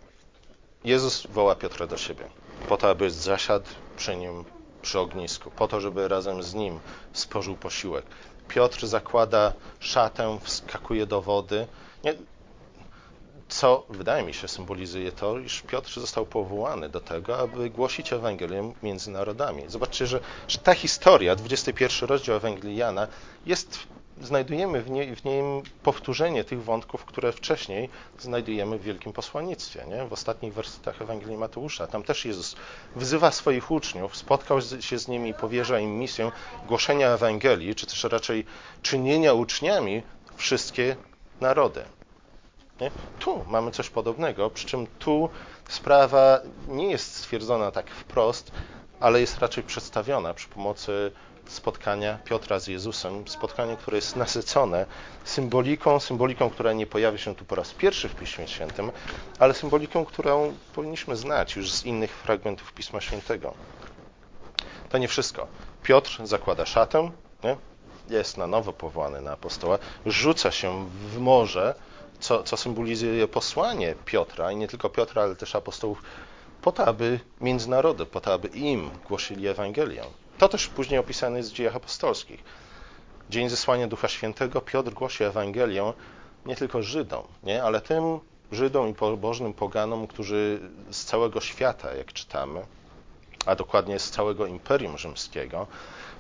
Jezus 0.83 1.27
woła 1.27 1.55
Piotra 1.55 1.87
do 1.87 1.97
siebie, 1.97 2.23
po 2.69 2.77
to, 2.77 2.89
aby 2.89 3.11
zasiadł 3.11 3.65
przy 3.97 4.15
nim 4.15 4.45
przy 4.81 4.99
ognisku, 4.99 5.51
po 5.51 5.67
to, 5.67 5.81
żeby 5.81 6.07
razem 6.07 6.43
z 6.43 6.53
nim 6.53 6.79
spożył 7.13 7.55
posiłek. 7.55 8.05
Piotr 8.47 8.87
zakłada 8.87 9.53
szatę, 9.79 10.39
wskakuje 10.43 11.05
do 11.05 11.21
wody. 11.21 11.67
Nie, 12.03 12.13
co 13.47 13.85
wydaje 13.89 14.23
mi 14.23 14.33
się 14.33 14.47
symbolizuje 14.47 15.11
to, 15.11 15.39
iż 15.39 15.61
Piotr 15.61 15.99
został 15.99 16.25
powołany 16.25 16.89
do 16.89 16.99
tego, 16.99 17.37
aby 17.39 17.69
głosić 17.69 18.13
Ewangelię 18.13 18.73
między 18.83 19.11
narodami. 19.11 19.63
Zobaczcie, 19.67 20.07
że, 20.07 20.19
że 20.47 20.57
ta 20.57 20.73
historia, 20.73 21.35
21 21.35 22.09
rozdział 22.09 22.35
Ewangelii 22.35 22.77
Jana, 22.77 23.07
jest, 23.45 23.79
znajdujemy 24.21 24.81
w, 24.81 24.89
nie, 24.89 25.15
w 25.15 25.25
nim 25.25 25.61
powtórzenie 25.83 26.43
tych 26.43 26.63
wątków, 26.63 27.05
które 27.05 27.31
wcześniej 27.31 27.89
znajdujemy 28.19 28.77
w 28.77 28.83
Wielkim 28.83 29.13
Posłannictwie, 29.13 29.85
nie? 29.87 30.05
w 30.05 30.13
ostatnich 30.13 30.53
wersetach 30.53 31.01
Ewangelii 31.01 31.37
Mateusza. 31.37 31.87
Tam 31.87 32.03
też 32.03 32.25
Jezus 32.25 32.55
wzywa 32.95 33.31
swoich 33.31 33.71
uczniów, 33.71 34.17
spotkał 34.17 34.61
się 34.61 34.99
z 34.99 35.07
nimi 35.07 35.29
i 35.29 35.33
powierza 35.33 35.79
im 35.79 35.99
misję 35.99 36.31
głoszenia 36.67 37.09
Ewangelii, 37.09 37.75
czy 37.75 37.85
też 37.85 38.03
raczej 38.03 38.45
czynienia 38.81 39.33
uczniami 39.33 40.03
wszystkie 40.35 40.95
narody. 41.41 41.83
Nie? 42.81 42.91
Tu 43.19 43.45
mamy 43.47 43.71
coś 43.71 43.89
podobnego, 43.89 44.49
przy 44.49 44.67
czym 44.67 44.87
tu 44.99 45.29
sprawa 45.69 46.39
nie 46.67 46.91
jest 46.91 47.15
stwierdzona 47.15 47.71
tak 47.71 47.89
wprost, 47.89 48.51
ale 48.99 49.21
jest 49.21 49.39
raczej 49.39 49.63
przedstawiona 49.63 50.33
przy 50.33 50.47
pomocy 50.47 51.11
spotkania 51.47 52.19
Piotra 52.25 52.59
z 52.59 52.67
Jezusem, 52.67 53.27
spotkanie, 53.27 53.77
które 53.77 53.97
jest 53.97 54.15
nasycone 54.15 54.85
symboliką, 55.23 55.99
symboliką, 55.99 56.49
która 56.49 56.73
nie 56.73 56.87
pojawia 56.87 57.17
się 57.17 57.35
tu 57.35 57.45
po 57.45 57.55
raz 57.55 57.73
pierwszy 57.73 58.09
w 58.09 58.15
Piśmie 58.15 58.47
Świętym, 58.47 58.91
ale 59.39 59.53
symboliką, 59.53 60.05
którą 60.05 60.53
powinniśmy 60.75 61.15
znać 61.15 61.55
już 61.55 61.71
z 61.71 61.85
innych 61.85 62.11
fragmentów 62.11 62.73
Pisma 62.73 63.01
Świętego. 63.01 63.53
To 64.89 64.97
nie 64.97 65.07
wszystko. 65.07 65.47
Piotr 65.83 66.21
zakłada 66.23 66.65
szatę, 66.65 67.11
nie? 67.43 67.57
jest 68.09 68.37
na 68.37 68.47
nowo 68.47 68.73
powołany 68.73 69.21
na 69.21 69.31
apostoła, 69.31 69.79
rzuca 70.05 70.51
się 70.51 70.89
w 71.13 71.17
morze, 71.17 71.75
co, 72.19 72.43
co 72.43 72.57
symbolizuje 72.57 73.27
posłanie 73.27 73.95
Piotra, 74.05 74.51
i 74.51 74.55
nie 74.55 74.67
tylko 74.67 74.89
Piotra, 74.89 75.23
ale 75.23 75.35
też 75.35 75.55
apostołów, 75.55 76.03
po 76.61 76.71
to, 76.71 76.85
aby 76.85 77.19
międzynarody, 77.41 78.05
po 78.05 78.21
to, 78.21 78.33
aby 78.33 78.47
im 78.47 78.89
głosili 79.07 79.47
Ewangelię. 79.47 80.03
To 80.37 80.49
też 80.49 80.67
później 80.67 80.99
opisane 80.99 81.37
jest 81.37 81.51
w 81.51 81.53
dziejach 81.53 81.75
apostolskich. 81.75 82.43
Dzień 83.29 83.49
zesłania 83.49 83.87
Ducha 83.87 84.07
Świętego, 84.07 84.61
Piotr 84.61 84.91
głosi 84.91 85.23
Ewangelię 85.23 85.93
nie 86.45 86.55
tylko 86.55 86.83
Żydom, 86.83 87.23
nie? 87.43 87.63
ale 87.63 87.81
tym 87.81 88.19
Żydom 88.51 88.89
i 88.89 88.93
pobożnym 88.93 89.53
poganom, 89.53 90.07
którzy 90.07 90.59
z 90.91 91.05
całego 91.05 91.41
świata, 91.41 91.93
jak 91.93 92.13
czytamy, 92.13 92.65
a 93.45 93.55
dokładnie 93.55 93.99
z 93.99 94.09
całego 94.09 94.45
Imperium 94.45 94.97
Rzymskiego, 94.97 95.67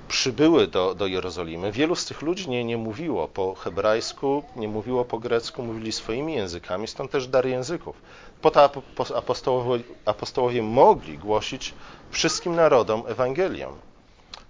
przybyły 0.07 0.67
do, 0.67 0.95
do 0.95 1.07
Jerozolimy, 1.07 1.71
wielu 1.71 1.95
z 1.95 2.05
tych 2.05 2.21
ludzi 2.21 2.49
nie, 2.49 2.63
nie 2.63 2.77
mówiło 2.77 3.27
po 3.27 3.55
hebrajsku, 3.55 4.43
nie 4.55 4.67
mówiło 4.67 5.05
po 5.05 5.19
grecku, 5.19 5.63
mówili 5.63 5.91
swoimi 5.91 6.33
językami, 6.33 6.87
stąd 6.87 7.11
też 7.11 7.27
dar 7.27 7.45
języków. 7.45 8.01
Po 8.41 8.51
to 8.51 8.71
apostołowie, 9.15 9.83
apostołowie 10.05 10.63
mogli 10.63 11.17
głosić 11.17 11.73
wszystkim 12.11 12.55
narodom 12.55 13.03
Ewangelię. 13.07 13.67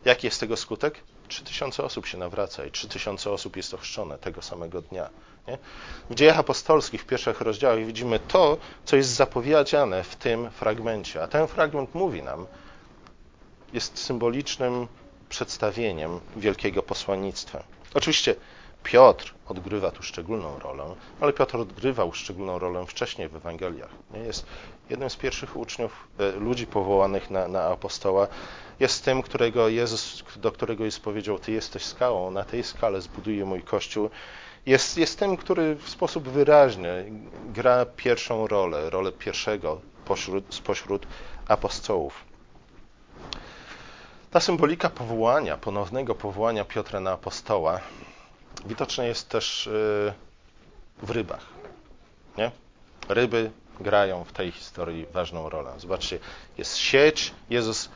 Jaki 0.07 0.27
jest 0.27 0.39
tego 0.39 0.57
skutek? 0.57 0.99
Trzy 1.27 1.43
tysiące 1.43 1.83
osób 1.83 2.05
się 2.05 2.17
nawraca 2.17 2.65
i 2.65 2.71
trzy 2.71 2.87
tysiące 2.87 3.31
osób 3.31 3.57
jest 3.57 3.73
ochrzczone 3.73 4.17
tego 4.17 4.41
samego 4.41 4.81
dnia. 4.81 5.09
Nie? 5.47 5.57
W 6.09 6.15
dziejach 6.15 6.39
apostolskich, 6.39 7.01
w 7.01 7.05
pierwszych 7.05 7.41
rozdziałach 7.41 7.85
widzimy 7.85 8.19
to, 8.19 8.57
co 8.85 8.95
jest 8.95 9.09
zapowiedziane 9.09 10.03
w 10.03 10.15
tym 10.15 10.51
fragmencie. 10.51 11.23
A 11.23 11.27
ten 11.27 11.47
fragment 11.47 11.95
mówi 11.95 12.23
nam, 12.23 12.45
jest 13.73 13.99
symbolicznym 13.99 14.87
przedstawieniem 15.29 16.19
wielkiego 16.35 16.83
posłannictwa. 16.83 17.63
Oczywiście 17.93 18.35
Piotr 18.83 19.33
odgrywa 19.47 19.91
tu 19.91 20.03
szczególną 20.03 20.59
rolę, 20.59 20.95
ale 21.19 21.33
Piotr 21.33 21.57
odgrywał 21.57 22.13
szczególną 22.13 22.59
rolę 22.59 22.85
wcześniej 22.85 23.29
w 23.29 23.35
Ewangeliach. 23.35 23.91
Jest 24.25 24.45
jednym 24.89 25.09
z 25.09 25.15
pierwszych 25.15 25.57
uczniów, 25.57 26.07
e, 26.19 26.31
ludzi 26.31 26.67
powołanych 26.67 27.29
na, 27.31 27.47
na 27.47 27.63
apostoła. 27.63 28.27
Jest 28.79 29.05
tym, 29.05 29.21
którego 29.21 29.69
Jezus, 29.69 30.23
do 30.35 30.51
którego 30.51 30.85
Jezus 30.85 30.99
powiedział, 30.99 31.39
Ty 31.39 31.51
jesteś 31.51 31.85
skałą, 31.85 32.31
na 32.31 32.43
tej 32.43 32.63
skale 32.63 33.01
zbuduję 33.01 33.45
mój 33.45 33.61
Kościół. 33.61 34.09
Jest, 34.65 34.97
jest 34.97 35.19
tym, 35.19 35.37
który 35.37 35.75
w 35.75 35.89
sposób 35.89 36.29
wyraźny 36.29 37.11
gra 37.53 37.85
pierwszą 37.85 38.47
rolę, 38.47 38.89
rolę 38.89 39.11
pierwszego 39.11 39.81
pośród, 40.05 40.55
spośród 40.55 41.07
apostołów. 41.47 42.25
Ta 44.31 44.39
symbolika 44.39 44.89
powołania, 44.89 45.57
ponownego 45.57 46.15
powołania 46.15 46.65
Piotra 46.65 46.99
na 46.99 47.11
apostoła, 47.11 47.79
widoczna 48.65 49.03
jest 49.03 49.29
też 49.29 49.67
y, 49.67 50.13
w 51.03 51.09
rybach. 51.09 51.45
Nie? 52.37 52.51
Ryby 53.09 53.51
grają 53.79 54.23
w 54.23 54.31
tej 54.31 54.51
historii 54.51 55.05
ważną 55.13 55.49
rolę. 55.49 55.73
Zobaczcie, 55.77 56.19
jest 56.57 56.77
sieć, 56.77 57.33
Jezus. 57.49 57.89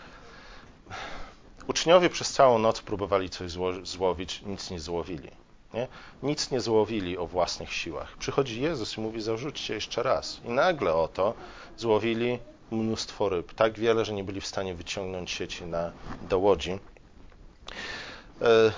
Uczniowie 1.67 2.09
przez 2.09 2.31
całą 2.31 2.59
noc 2.59 2.81
próbowali 2.81 3.29
coś 3.29 3.51
złowić, 3.83 4.41
nic 4.41 4.71
nie 4.71 4.79
złowili. 4.79 5.31
Nie? 5.73 5.87
Nic 6.23 6.51
nie 6.51 6.61
złowili 6.61 7.17
o 7.17 7.27
własnych 7.27 7.73
siłach. 7.73 8.17
Przychodzi 8.17 8.61
Jezus 8.61 8.97
i 8.97 9.01
mówi: 9.01 9.21
Zarzućcie 9.21 9.73
jeszcze 9.73 10.03
raz. 10.03 10.41
I 10.45 10.49
nagle 10.49 10.93
oto 10.93 11.33
złowili 11.77 12.39
mnóstwo 12.71 13.29
ryb. 13.29 13.53
Tak 13.53 13.79
wiele, 13.79 14.05
że 14.05 14.13
nie 14.13 14.23
byli 14.23 14.41
w 14.41 14.47
stanie 14.47 14.75
wyciągnąć 14.75 15.31
sieci 15.31 15.65
na, 15.65 15.91
do 16.29 16.39
łodzi. 16.39 16.79
E, 18.41 18.71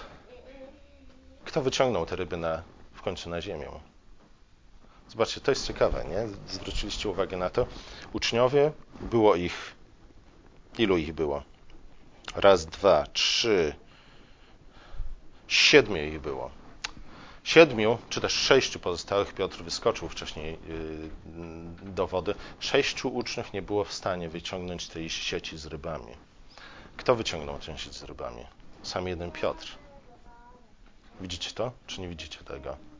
kto 1.45 1.61
wyciągnął 1.61 2.05
te 2.05 2.15
ryby 2.15 2.37
na, 2.37 2.63
w 2.93 3.01
końcu 3.01 3.29
na 3.29 3.41
ziemię? 3.41 3.92
Zobaczcie, 5.13 5.41
to 5.41 5.51
jest 5.51 5.67
ciekawe, 5.67 6.05
nie? 6.05 6.27
Zwróciliście 6.47 7.09
uwagę 7.09 7.37
na 7.37 7.49
to. 7.49 7.67
Uczniowie, 8.13 8.71
było 9.01 9.35
ich. 9.35 9.75
Ilu 10.77 10.97
ich 10.97 11.13
było? 11.13 11.43
Raz, 12.35 12.65
dwa, 12.65 13.07
trzy. 13.07 13.75
Siedmiu 15.47 16.03
ich 16.03 16.21
było. 16.21 16.51
Siedmiu, 17.43 17.97
czy 18.09 18.21
też 18.21 18.33
sześciu 18.33 18.79
pozostałych, 18.79 19.33
Piotr 19.33 19.63
wyskoczył 19.63 20.09
wcześniej 20.09 20.53
y, 20.53 21.89
do 21.91 22.07
wody, 22.07 22.35
sześciu 22.59 23.15
uczniów 23.15 23.53
nie 23.53 23.61
było 23.61 23.83
w 23.83 23.93
stanie 23.93 24.29
wyciągnąć 24.29 24.87
tej 24.87 25.09
sieci 25.09 25.57
z 25.57 25.65
rybami. 25.65 26.11
Kto 26.97 27.15
wyciągnął 27.15 27.59
tę 27.59 27.77
sieć 27.77 27.95
z 27.95 28.03
rybami? 28.03 28.45
Sam 28.83 29.07
jeden 29.07 29.31
Piotr. 29.31 29.77
Widzicie 31.21 31.51
to, 31.51 31.71
czy 31.87 32.01
nie 32.01 32.07
widzicie 32.07 32.43
tego? 32.43 32.92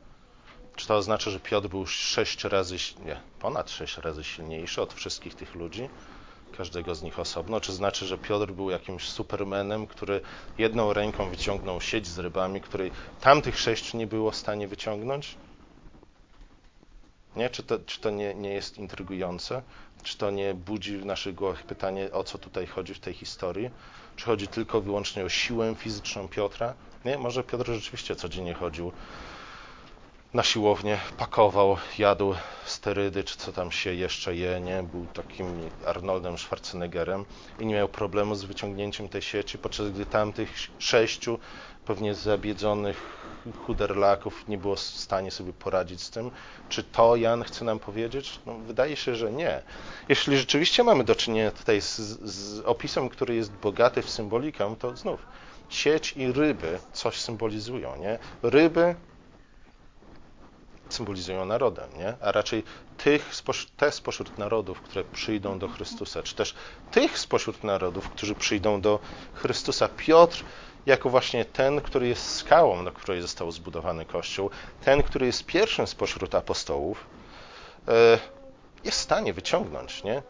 Czy 0.76 0.86
to 0.86 0.96
oznacza, 0.96 1.30
że 1.30 1.40
Piotr 1.40 1.68
był 1.68 1.86
sześć 1.86 2.44
razy, 2.44 2.76
nie, 3.04 3.20
ponad 3.40 3.70
sześć 3.70 3.98
razy 3.98 4.24
silniejszy 4.24 4.82
od 4.82 4.94
wszystkich 4.94 5.34
tych 5.34 5.54
ludzi? 5.54 5.88
każdego 6.56 6.94
z 6.94 7.02
nich 7.02 7.18
osobno? 7.18 7.60
Czy 7.60 7.72
znaczy, 7.72 8.06
że 8.06 8.18
Piotr 8.18 8.52
był 8.52 8.70
jakimś 8.70 9.08
supermenem, 9.08 9.86
który 9.86 10.20
jedną 10.58 10.92
ręką 10.92 11.30
wyciągnął 11.30 11.80
sieć 11.80 12.06
z 12.06 12.18
rybami, 12.18 12.60
której 12.60 12.90
tamtych 13.20 13.58
sześciu 13.58 13.96
nie 13.96 14.06
było 14.06 14.30
w 14.30 14.36
stanie 14.36 14.68
wyciągnąć? 14.68 15.36
Nie? 17.36 17.50
Czy 17.50 17.62
to, 17.62 17.78
czy 17.78 18.00
to 18.00 18.10
nie, 18.10 18.34
nie 18.34 18.54
jest 18.54 18.78
intrygujące? 18.78 19.62
Czy 20.02 20.18
to 20.18 20.30
nie 20.30 20.54
budzi 20.54 20.98
w 20.98 21.04
naszych 21.06 21.34
głowach 21.34 21.62
pytanie, 21.62 22.12
o 22.12 22.24
co 22.24 22.38
tutaj 22.38 22.66
chodzi 22.66 22.94
w 22.94 23.00
tej 23.00 23.14
historii? 23.14 23.70
Czy 24.16 24.24
chodzi 24.24 24.48
tylko 24.48 24.80
wyłącznie 24.80 25.24
o 25.24 25.28
siłę 25.28 25.74
fizyczną 25.74 26.28
Piotra? 26.28 26.74
Nie, 27.04 27.18
może 27.18 27.44
Piotr 27.44 27.72
rzeczywiście 27.72 28.16
codziennie 28.16 28.54
chodził 28.54 28.92
na 30.34 30.42
siłownię, 30.42 30.98
pakował, 31.18 31.76
jadł 31.98 32.34
sterydy, 32.64 33.24
czy 33.24 33.36
co 33.36 33.52
tam 33.52 33.72
się 33.72 33.94
jeszcze 33.94 34.36
je, 34.36 34.60
nie? 34.60 34.82
Był 34.82 35.06
takim 35.06 35.70
Arnoldem 35.86 36.38
Schwarzeneggerem 36.38 37.24
i 37.58 37.66
nie 37.66 37.74
miał 37.74 37.88
problemu 37.88 38.34
z 38.34 38.44
wyciągnięciem 38.44 39.08
tej 39.08 39.22
sieci, 39.22 39.58
podczas 39.58 39.90
gdy 39.90 40.06
tamtych 40.06 40.50
sześciu 40.78 41.38
pewnie 41.84 42.14
zabiedzonych 42.14 43.24
chuderlaków 43.66 44.48
nie 44.48 44.58
było 44.58 44.76
w 44.76 44.80
stanie 44.80 45.30
sobie 45.30 45.52
poradzić 45.52 46.02
z 46.02 46.10
tym. 46.10 46.30
Czy 46.68 46.82
to 46.82 47.16
Jan 47.16 47.44
chce 47.44 47.64
nam 47.64 47.78
powiedzieć? 47.78 48.40
No, 48.46 48.54
wydaje 48.54 48.96
się, 48.96 49.14
że 49.14 49.32
nie. 49.32 49.62
Jeśli 50.08 50.38
rzeczywiście 50.38 50.84
mamy 50.84 51.04
do 51.04 51.14
czynienia 51.14 51.50
tutaj 51.50 51.80
z, 51.80 51.96
z 52.22 52.60
opisem, 52.60 53.08
który 53.08 53.34
jest 53.34 53.52
bogaty 53.52 54.02
w 54.02 54.10
symbolikę, 54.10 54.74
to 54.78 54.96
znów 54.96 55.26
sieć 55.68 56.12
i 56.16 56.32
ryby 56.32 56.78
coś 56.92 57.20
symbolizują, 57.20 57.96
nie? 57.96 58.18
Ryby 58.42 58.94
symbolizują 60.94 61.44
narodem, 61.44 61.90
nie? 61.98 62.14
a 62.20 62.32
raczej 62.32 62.62
tych, 62.96 63.32
te 63.76 63.92
spośród 63.92 64.38
narodów, 64.38 64.80
które 64.80 65.04
przyjdą 65.04 65.58
do 65.58 65.68
Chrystusa, 65.68 66.22
czy 66.22 66.34
też 66.34 66.54
tych 66.90 67.18
spośród 67.18 67.64
narodów, 67.64 68.08
którzy 68.10 68.34
przyjdą 68.34 68.80
do 68.80 68.98
Chrystusa. 69.34 69.88
Piotr, 69.96 70.44
jako 70.86 71.10
właśnie 71.10 71.44
ten, 71.44 71.80
który 71.80 72.08
jest 72.08 72.34
skałą, 72.34 72.82
na 72.82 72.90
której 72.90 73.22
został 73.22 73.52
zbudowany 73.52 74.04
Kościół, 74.04 74.50
ten, 74.84 75.02
który 75.02 75.26
jest 75.26 75.46
pierwszym 75.46 75.86
spośród 75.86 76.34
apostołów, 76.34 77.06
e, 77.88 78.18
jest 78.84 78.98
w 78.98 79.02
stanie 79.02 79.32
wyciągnąć 79.32 80.04
nie? 80.04 80.22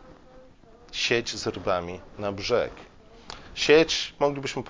sieć 0.92 1.36
z 1.36 1.46
rybami 1.46 2.00
na 2.18 2.32
brzeg. 2.32 2.72
Sieć, 3.54 4.14
moglibyśmy 4.20 4.62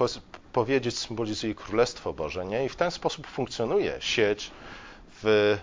powiedzieć, 0.52 0.98
symbolizuje 0.98 1.54
Królestwo 1.54 2.12
Boże, 2.12 2.44
nie? 2.44 2.64
i 2.64 2.68
w 2.68 2.76
ten 2.76 2.90
sposób 2.90 3.26
funkcjonuje 3.26 3.96
sieć 4.00 4.50
w 5.22 5.56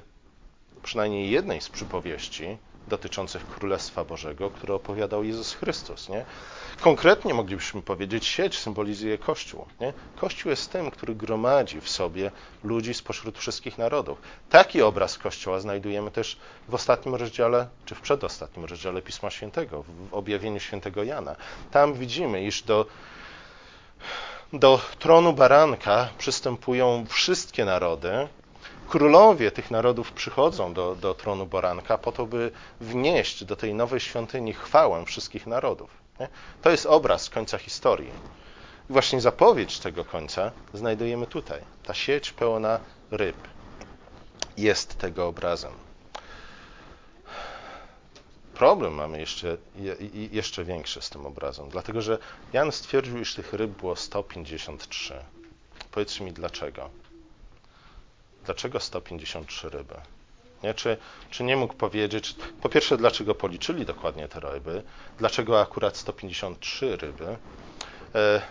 przynajmniej 0.83 1.31
jednej 1.31 1.61
z 1.61 1.69
przypowieści 1.69 2.57
dotyczących 2.87 3.47
Królestwa 3.47 4.05
Bożego, 4.05 4.49
które 4.49 4.73
opowiadał 4.73 5.23
Jezus 5.23 5.53
Chrystus. 5.53 6.09
Nie? 6.09 6.25
Konkretnie 6.81 7.33
moglibyśmy 7.33 7.81
powiedzieć, 7.81 8.25
sieć 8.25 8.59
symbolizuje 8.59 9.17
Kościół. 9.17 9.65
Nie? 9.79 9.93
Kościół 10.15 10.49
jest 10.49 10.71
tym, 10.71 10.91
który 10.91 11.15
gromadzi 11.15 11.81
w 11.81 11.89
sobie 11.89 12.31
ludzi 12.63 12.93
spośród 12.93 13.37
wszystkich 13.37 13.77
narodów. 13.77 14.21
Taki 14.49 14.81
obraz 14.81 15.17
Kościoła 15.17 15.59
znajdujemy 15.59 16.11
też 16.11 16.37
w 16.67 16.73
ostatnim 16.73 17.15
rozdziale, 17.15 17.67
czy 17.85 17.95
w 17.95 18.01
przedostatnim 18.01 18.65
rozdziale 18.65 19.01
Pisma 19.01 19.29
Świętego, 19.29 19.83
w 19.83 20.13
objawieniu 20.13 20.59
świętego 20.59 21.03
Jana. 21.03 21.35
Tam 21.71 21.93
widzimy, 21.93 22.43
iż 22.43 22.63
do, 22.63 22.85
do 24.53 24.81
tronu 24.99 25.33
baranka 25.33 26.09
przystępują 26.17 27.05
wszystkie 27.09 27.65
narody, 27.65 28.27
królowie 28.91 29.51
tych 29.51 29.71
narodów 29.71 30.11
przychodzą 30.11 30.73
do, 30.73 30.95
do 30.95 31.13
tronu 31.13 31.45
Boranka 31.45 31.97
po 31.97 32.11
to, 32.11 32.25
by 32.25 32.51
wnieść 32.81 33.43
do 33.43 33.55
tej 33.55 33.73
nowej 33.73 33.99
świątyni 33.99 34.53
chwałę 34.53 35.05
wszystkich 35.05 35.47
narodów. 35.47 35.89
Nie? 36.19 36.27
To 36.61 36.69
jest 36.69 36.85
obraz 36.85 37.29
końca 37.29 37.57
historii. 37.57 38.09
I 38.89 38.93
właśnie 38.93 39.21
zapowiedź 39.21 39.79
tego 39.79 40.05
końca 40.05 40.51
znajdujemy 40.73 41.27
tutaj. 41.27 41.61
Ta 41.83 41.93
sieć 41.93 42.31
pełna 42.31 42.79
ryb 43.11 43.35
jest 44.57 44.97
tego 44.97 45.27
obrazem. 45.27 45.73
Problem 48.53 48.93
mamy 48.93 49.19
jeszcze, 49.19 49.57
jeszcze 50.31 50.63
większy 50.63 51.01
z 51.01 51.09
tym 51.09 51.25
obrazem, 51.25 51.69
dlatego 51.69 52.01
że 52.01 52.17
Jan 52.53 52.71
stwierdził, 52.71 53.19
iż 53.19 53.35
tych 53.35 53.53
ryb 53.53 53.71
było 53.71 53.95
153. 53.95 55.13
Powiedzcie 55.91 56.23
mi 56.23 56.31
dlaczego. 56.33 57.00
Dlaczego 58.51 58.79
153 58.79 59.69
ryby? 59.69 59.95
Nie? 60.63 60.73
Czy, 60.73 60.97
czy 61.29 61.43
nie 61.43 61.57
mógł 61.57 61.73
powiedzieć, 61.73 62.35
po 62.61 62.69
pierwsze, 62.69 62.97
dlaczego 62.97 63.35
policzyli 63.35 63.85
dokładnie 63.85 64.27
te 64.27 64.39
ryby, 64.39 64.83
dlaczego 65.17 65.61
akurat 65.61 65.97
153 65.97 66.97
ryby, 66.97 67.37
e, 68.15 68.41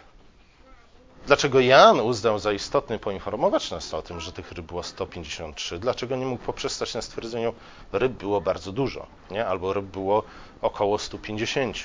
dlaczego 1.26 1.60
Jan 1.60 2.00
uznał 2.00 2.38
za 2.38 2.52
istotny 2.52 2.98
poinformować 2.98 3.70
nas 3.70 3.94
o 3.94 4.02
tym, 4.02 4.20
że 4.20 4.32
tych 4.32 4.52
ryb 4.52 4.66
było 4.66 4.82
153, 4.82 5.78
dlaczego 5.78 6.16
nie 6.16 6.26
mógł 6.26 6.44
poprzestać 6.44 6.94
na 6.94 7.02
stwierdzeniu, 7.02 7.54
ryb 7.92 8.12
było 8.12 8.40
bardzo 8.40 8.72
dużo, 8.72 9.06
nie? 9.30 9.46
albo 9.46 9.72
ryb 9.72 9.84
było 9.84 10.22
około 10.62 10.98
150, 10.98 11.76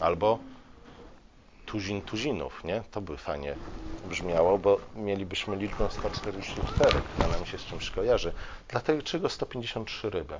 albo 0.00 0.38
tuzin 1.66 2.02
tuzinów, 2.02 2.64
nie? 2.64 2.82
To 2.90 3.00
by 3.00 3.16
fajnie 3.16 3.56
brzmiało, 4.04 4.58
bo 4.58 4.80
mielibyśmy 4.94 5.56
liczbę 5.56 5.88
144, 5.90 7.02
która 7.02 7.28
nam 7.28 7.46
się 7.46 7.58
z 7.58 7.64
czymś 7.64 7.90
kojarzy. 7.90 8.32
Dlaczego 8.68 9.28
153 9.28 10.10
ryby? 10.10 10.34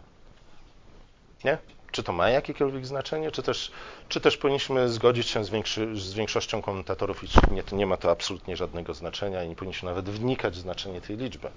Nie? 1.45 1.59
Czy 1.93 2.03
to 2.03 2.13
ma 2.13 2.29
jakiekolwiek 2.29 2.87
znaczenie, 2.87 3.31
czy 3.31 3.43
też, 3.43 3.71
czy 4.09 4.21
też 4.21 4.37
powinniśmy 4.37 4.89
zgodzić 4.89 5.29
się 5.29 5.45
z, 5.45 5.51
większy, 5.51 5.97
z 5.97 6.15
większością 6.15 6.63
komentatorów, 6.63 7.25
iż 7.25 7.35
nie, 7.51 7.63
nie 7.73 7.87
ma 7.87 7.97
to 7.97 8.11
absolutnie 8.11 8.57
żadnego 8.57 8.95
znaczenia 8.95 9.45
i 9.45 9.49
nie 9.49 9.57
powinniśmy 9.57 9.89
nawet 9.89 10.11
wnikać 10.11 10.55
w 10.55 10.61
znaczenie 10.61 11.01
tej 11.01 11.17
liczby. 11.17 11.51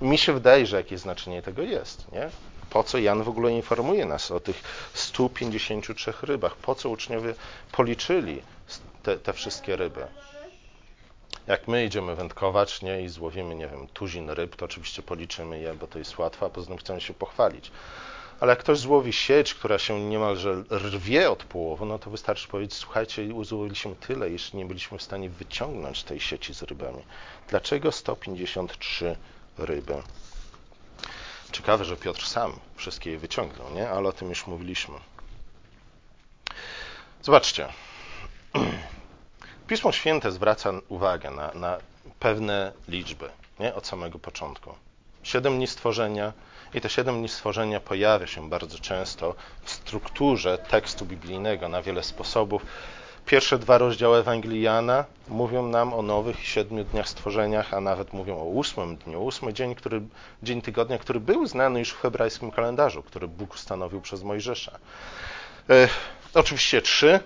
Mi 0.00 0.18
się 0.18 0.32
wydaje, 0.32 0.66
że 0.66 0.76
jakieś 0.76 1.00
znaczenie 1.00 1.42
tego 1.42 1.62
jest. 1.62 2.12
Nie? 2.12 2.30
Po 2.70 2.84
co 2.84 2.98
Jan 2.98 3.22
w 3.22 3.28
ogóle 3.28 3.52
informuje 3.52 4.04
nas 4.04 4.30
o 4.30 4.40
tych 4.40 4.62
153 4.94 6.12
rybach? 6.22 6.56
Po 6.56 6.74
co 6.74 6.88
uczniowie 6.88 7.34
policzyli 7.72 8.42
te, 9.02 9.18
te 9.18 9.32
wszystkie 9.32 9.76
ryby? 9.76 10.06
Jak 11.46 11.68
my 11.68 11.84
idziemy 11.84 12.16
wędkować 12.16 12.82
nie, 12.82 13.02
i 13.02 13.08
złowimy, 13.08 13.54
nie 13.54 13.68
wiem, 13.68 13.86
tuzin 13.86 14.30
ryb, 14.30 14.56
to 14.56 14.64
oczywiście 14.64 15.02
policzymy 15.02 15.60
je, 15.60 15.74
bo 15.74 15.86
to 15.86 15.98
jest 15.98 16.18
łatwe, 16.18 16.46
a 16.46 16.48
poza 16.48 16.68
tym 16.68 16.78
chcemy 16.78 17.00
się 17.00 17.14
pochwalić. 17.14 17.70
Ale 18.40 18.50
jak 18.50 18.58
ktoś 18.58 18.78
złowi 18.78 19.12
sieć, 19.12 19.54
która 19.54 19.78
się 19.78 20.00
niemalże 20.00 20.64
rwie 20.70 21.30
od 21.30 21.44
połowy, 21.44 21.86
no 21.86 21.98
to 21.98 22.10
wystarczy 22.10 22.48
powiedzieć, 22.48 22.74
słuchajcie, 22.74 23.28
złowiliśmy 23.42 23.94
tyle, 23.94 24.30
jeśli 24.30 24.58
nie 24.58 24.64
byliśmy 24.64 24.98
w 24.98 25.02
stanie 25.02 25.30
wyciągnąć 25.30 26.02
tej 26.02 26.20
sieci 26.20 26.54
z 26.54 26.62
rybami. 26.62 27.02
Dlaczego 27.48 27.92
153 27.92 29.16
ryby? 29.58 29.94
Ciekawe, 31.56 31.84
że 31.84 31.96
Piotr 31.96 32.26
sam 32.26 32.58
wszystkie 32.74 33.10
je 33.10 33.18
wyciągnął, 33.18 33.70
nie? 33.74 33.90
Ale 33.90 34.08
o 34.08 34.12
tym 34.12 34.28
już 34.28 34.46
mówiliśmy. 34.46 34.94
Zobaczcie. 37.22 37.68
Pismo 39.68 39.92
Święte 39.92 40.32
zwraca 40.32 40.72
uwagę 40.88 41.30
na, 41.30 41.52
na 41.54 41.78
pewne 42.20 42.72
liczby, 42.88 43.30
nie? 43.58 43.74
Od 43.74 43.86
samego 43.86 44.18
początku. 44.18 44.74
Siedem 45.22 45.56
dni 45.56 45.66
stworzenia 45.66 46.32
i 46.74 46.80
te 46.80 46.90
siedem 46.90 47.18
dni 47.18 47.28
stworzenia 47.28 47.80
pojawia 47.80 48.26
się 48.26 48.50
bardzo 48.50 48.78
często 48.78 49.34
w 49.62 49.70
strukturze 49.70 50.58
tekstu 50.58 51.06
biblijnego 51.06 51.68
na 51.68 51.82
wiele 51.82 52.02
sposobów. 52.02 52.62
Pierwsze 53.26 53.58
dwa 53.58 53.78
rozdziały 53.78 54.18
Ewangelii 54.18 54.62
Jana 54.62 55.04
mówią 55.28 55.66
nam 55.68 55.94
o 55.94 56.02
nowych 56.02 56.46
siedmiu 56.46 56.84
dniach 56.84 57.08
stworzeniach, 57.08 57.74
a 57.74 57.80
nawet 57.80 58.12
mówią 58.12 58.36
o 58.36 58.44
ósmym 58.44 58.96
dniu. 58.96 59.22
Ósmy 59.22 59.52
dzień, 59.54 59.74
który, 59.74 60.02
dzień 60.42 60.62
tygodnia, 60.62 60.98
który 60.98 61.20
był 61.20 61.46
znany 61.46 61.78
już 61.78 61.90
w 61.90 62.00
hebrajskim 62.00 62.50
kalendarzu, 62.50 63.02
który 63.02 63.28
Bóg 63.28 63.54
ustanowił 63.54 64.00
przez 64.00 64.22
Mojżesza. 64.22 64.78
E, 65.70 65.88
oczywiście 66.34 66.82
trzy. 66.82 67.20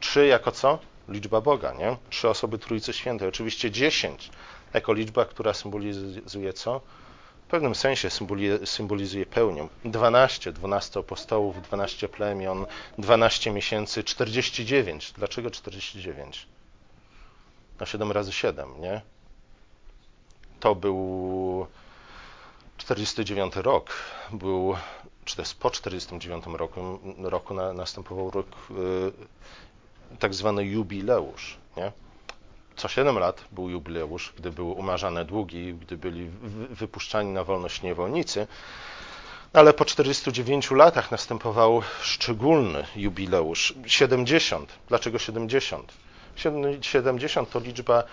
Trzy 0.00 0.26
jako 0.26 0.52
co? 0.52 0.78
Liczba 1.08 1.40
Boga, 1.40 1.72
nie? 1.72 1.96
Trzy 2.10 2.28
osoby 2.28 2.58
Trójcy 2.58 2.92
Świętej. 2.92 3.28
Oczywiście 3.28 3.70
dziesięć 3.70 4.30
jako 4.74 4.92
liczba, 4.92 5.24
która 5.24 5.54
symbolizuje 5.54 6.52
co? 6.52 6.80
W 7.44 7.46
pewnym 7.46 7.74
sensie 7.74 8.08
symbolizuje 8.64 9.26
pełnię. 9.26 9.68
12, 9.84 10.52
12 10.52 11.00
apostołów, 11.00 11.62
12 11.62 12.08
plemion, 12.08 12.66
12 12.98 13.50
miesięcy, 13.50 14.04
49. 14.04 15.12
Dlaczego 15.12 15.50
49? 15.50 16.46
Na 17.80 17.86
7 17.86 18.12
razy 18.12 18.32
7, 18.32 18.80
nie? 18.80 19.00
To 20.60 20.74
był 20.74 21.66
49 22.76 23.56
rok. 23.56 23.92
Był, 24.32 24.74
czy 25.24 25.40
jest 25.40 25.58
po 25.58 25.70
49 25.70 26.44
roku, 26.46 26.98
roku 27.18 27.54
na, 27.54 27.72
następował 27.72 28.30
rok 28.30 28.46
y, 28.70 30.16
tak 30.18 30.34
zwany 30.34 30.64
jubileusz, 30.64 31.56
nie? 31.76 31.92
Co 32.76 32.88
7 32.88 33.18
lat 33.18 33.44
był 33.52 33.70
jubileusz, 33.70 34.32
gdy 34.36 34.50
były 34.50 34.72
umarzane 34.72 35.24
długi, 35.24 35.74
gdy 35.74 35.96
byli 35.96 36.30
wypuszczani 36.70 37.32
na 37.32 37.44
wolność 37.44 37.82
niewolnicy, 37.82 38.46
ale 39.52 39.72
po 39.72 39.84
49 39.84 40.70
latach 40.70 41.10
następował 41.10 41.82
szczególny 42.02 42.84
jubileusz 42.96 43.74
70. 43.86 44.72
Dlaczego 44.88 45.18
70? 45.18 45.92
70 46.80 47.50
to 47.50 47.60
liczba 47.60 47.98
e, 47.98 48.04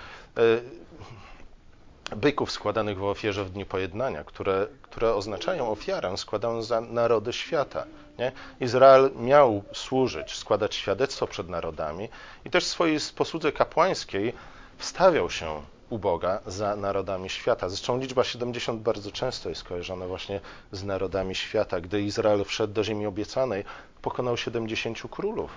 byków 2.16 2.52
składanych 2.52 2.98
w 2.98 3.04
ofierze 3.04 3.46
w 3.46 3.50
dniu 3.50 3.66
pojednania, 3.66 4.24
które, 4.24 4.68
które 4.82 5.16
oznaczają 5.16 5.72
ofiarę 5.72 6.18
składaną 6.18 6.62
za 6.62 6.82
narody 6.82 7.34
świata. 7.34 7.86
Nie? 8.20 8.32
Izrael 8.60 9.12
miał 9.16 9.64
służyć, 9.74 10.36
składać 10.36 10.76
świadectwo 10.76 11.28
przed 11.28 11.50
narodami 11.50 12.10
i 12.46 12.50
też 12.50 12.66
w 12.66 12.68
swojej 12.68 12.98
posłudze 13.16 13.52
kapłańskiej 13.52 14.34
wstawiał 14.78 15.30
się 15.30 15.62
u 15.90 16.00
Boga 16.00 16.40
za 16.46 16.76
narodami 16.76 17.30
świata. 17.30 17.70
Zresztą 17.70 18.00
liczba 18.00 18.24
70 18.24 18.82
bardzo 18.82 19.12
często 19.12 19.50
jest 19.50 19.64
kojarzona 19.64 20.08
właśnie 20.08 20.40
z 20.72 20.84
narodami 20.84 21.36
świata. 21.36 21.82
Gdy 21.82 22.02
Izrael 22.02 22.44
wszedł 22.46 22.74
do 22.74 22.84
ziemi 22.84 23.06
obiecanej, 23.06 23.64
pokonał 24.02 24.38
70 24.38 25.02
królów 25.12 25.52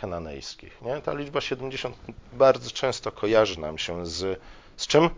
kananejskich. 0.00 0.82
Nie? 0.82 1.00
Ta 1.00 1.14
liczba 1.14 1.40
70 1.40 1.96
bardzo 2.32 2.70
często 2.70 3.12
kojarzy 3.12 3.60
nam 3.60 3.78
się 3.78 4.06
z, 4.06 4.40
z 4.76 4.86
czym? 4.86 5.10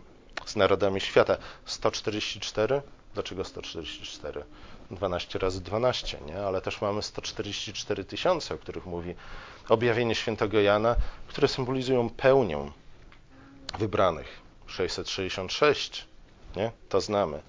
Z 0.47 0.57
narodami 0.57 1.01
świata. 1.01 1.37
144? 1.67 2.83
Dlaczego 3.15 3.45
144? 3.45 4.45
12 4.91 5.39
razy 5.39 5.61
12, 5.61 6.19
nie? 6.27 6.39
ale 6.47 6.61
też 6.61 6.81
mamy 6.81 7.03
144 7.03 8.05
tysiące, 8.05 8.55
o 8.55 8.59
których 8.59 8.87
mówi 8.87 9.15
objawienie 9.69 10.15
świętego 10.15 10.61
Jana, 10.61 10.97
które 11.29 11.49
symbolizują 11.49 12.11
pełnię 12.11 12.71
wybranych. 13.79 14.43
666, 14.67 16.07
nie? 16.57 16.73
To 16.89 17.01
znamy. 17.01 17.43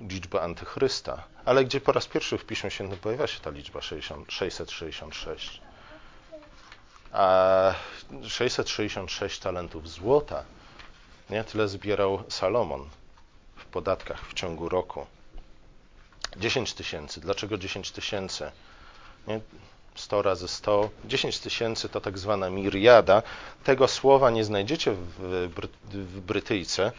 Liczba 0.00 0.40
antychrysta. 0.40 1.24
Ale 1.44 1.64
gdzie 1.64 1.80
po 1.80 1.92
raz 1.92 2.06
pierwszy 2.06 2.38
w 2.38 2.44
Piśmie 2.44 2.70
Świętym 2.70 2.98
pojawia 2.98 3.26
się 3.26 3.40
ta 3.40 3.50
liczba 3.50 3.80
60, 3.80 4.32
666? 4.32 5.60
A 7.12 7.74
666 8.28 9.40
talentów 9.40 9.88
złota, 9.90 10.44
nie? 11.30 11.44
Tyle 11.44 11.68
zbierał 11.68 12.22
Salomon 12.28 12.88
w 13.56 13.64
podatkach 13.64 14.28
w 14.28 14.34
ciągu 14.34 14.68
roku. 14.68 15.06
10 16.36 16.74
tysięcy. 16.74 17.20
Dlaczego 17.20 17.58
10 17.58 17.90
tysięcy? 17.90 18.50
100 19.94 20.22
razy 20.22 20.48
100, 20.48 20.90
10 21.04 21.38
tysięcy 21.38 21.88
to 21.88 22.00
tak 22.00 22.18
zwana 22.18 22.50
miriada. 22.50 23.22
Tego 23.64 23.88
słowa 23.88 24.30
nie 24.30 24.44
znajdziecie 24.44 24.92
w, 24.92 25.48
w 25.84 26.20
Brytyjce, 26.20 26.92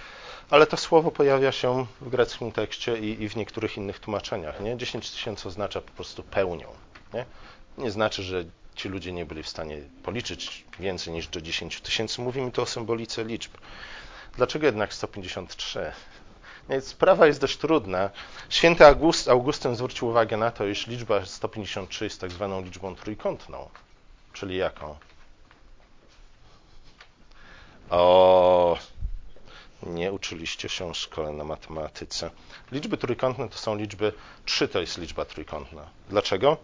ale 0.49 0.67
to 0.67 0.77
słowo 0.77 1.11
pojawia 1.11 1.51
się 1.51 1.85
w 2.01 2.09
greckim 2.09 2.51
tekście 2.51 2.97
i, 2.99 3.23
i 3.23 3.29
w 3.29 3.35
niektórych 3.35 3.77
innych 3.77 3.99
tłumaczeniach. 3.99 4.61
Nie? 4.61 4.77
10 4.77 5.11
tysięcy 5.11 5.47
oznacza 5.47 5.81
po 5.81 5.91
prostu 5.91 6.23
pełnią. 6.23 6.67
Nie? 7.13 7.25
nie 7.77 7.91
znaczy, 7.91 8.23
że 8.23 8.45
ci 8.75 8.89
ludzie 8.89 9.11
nie 9.11 9.25
byli 9.25 9.43
w 9.43 9.49
stanie 9.49 9.77
policzyć 10.03 10.65
więcej 10.79 11.13
niż 11.13 11.27
do 11.27 11.41
10 11.41 11.81
tysięcy. 11.81 12.21
Mówimy 12.21 12.51
tu 12.51 12.61
o 12.61 12.65
symbolice 12.65 13.23
liczb. 13.23 13.51
Dlaczego 14.37 14.65
jednak 14.65 14.93
153? 14.93 15.91
Sprawa 16.81 17.27
jest 17.27 17.41
dość 17.41 17.57
trudna. 17.57 18.09
Święty 18.49 18.85
August, 18.85 19.27
Augustyn 19.29 19.75
zwrócił 19.75 20.07
uwagę 20.07 20.37
na 20.37 20.51
to, 20.51 20.65
iż 20.65 20.87
liczba 20.87 21.25
153 21.25 22.03
jest 22.03 22.21
tak 22.21 22.31
zwaną 22.31 22.61
liczbą 22.61 22.95
trójkątną. 22.95 23.69
Czyli 24.33 24.57
jaką? 24.57 24.95
O, 27.89 28.77
nie 29.83 30.11
uczyliście 30.11 30.69
się 30.69 30.93
w 30.93 30.97
szkole 30.97 31.31
na 31.31 31.43
matematyce. 31.43 32.29
Liczby 32.71 32.97
trójkątne 32.97 33.49
to 33.49 33.57
są 33.57 33.75
liczby, 33.75 34.13
3 34.45 34.67
to 34.67 34.79
jest 34.79 34.97
liczba 34.97 35.25
trójkątna. 35.25 35.89
Dlaczego? 36.09 36.57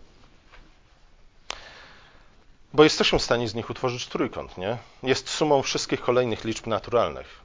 Bo 2.73 2.83
jesteśmy 2.83 3.19
w 3.19 3.23
stanie 3.23 3.47
z 3.47 3.55
nich 3.55 3.69
utworzyć 3.69 4.07
trójkąt, 4.07 4.57
nie? 4.57 4.77
Jest 5.03 5.29
sumą 5.29 5.61
wszystkich 5.61 6.01
kolejnych 6.01 6.43
liczb 6.43 6.67
naturalnych. 6.67 7.42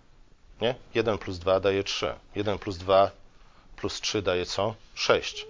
Nie? 0.61 0.75
1 0.94 1.18
plus 1.18 1.38
2 1.38 1.61
daje 1.61 1.85
3. 1.85 2.14
1 2.35 2.59
plus 2.59 2.79
2 2.79 3.11
plus 3.77 4.01
3 4.01 4.23
daje 4.23 4.47
co? 4.47 4.75
6. 4.94 5.47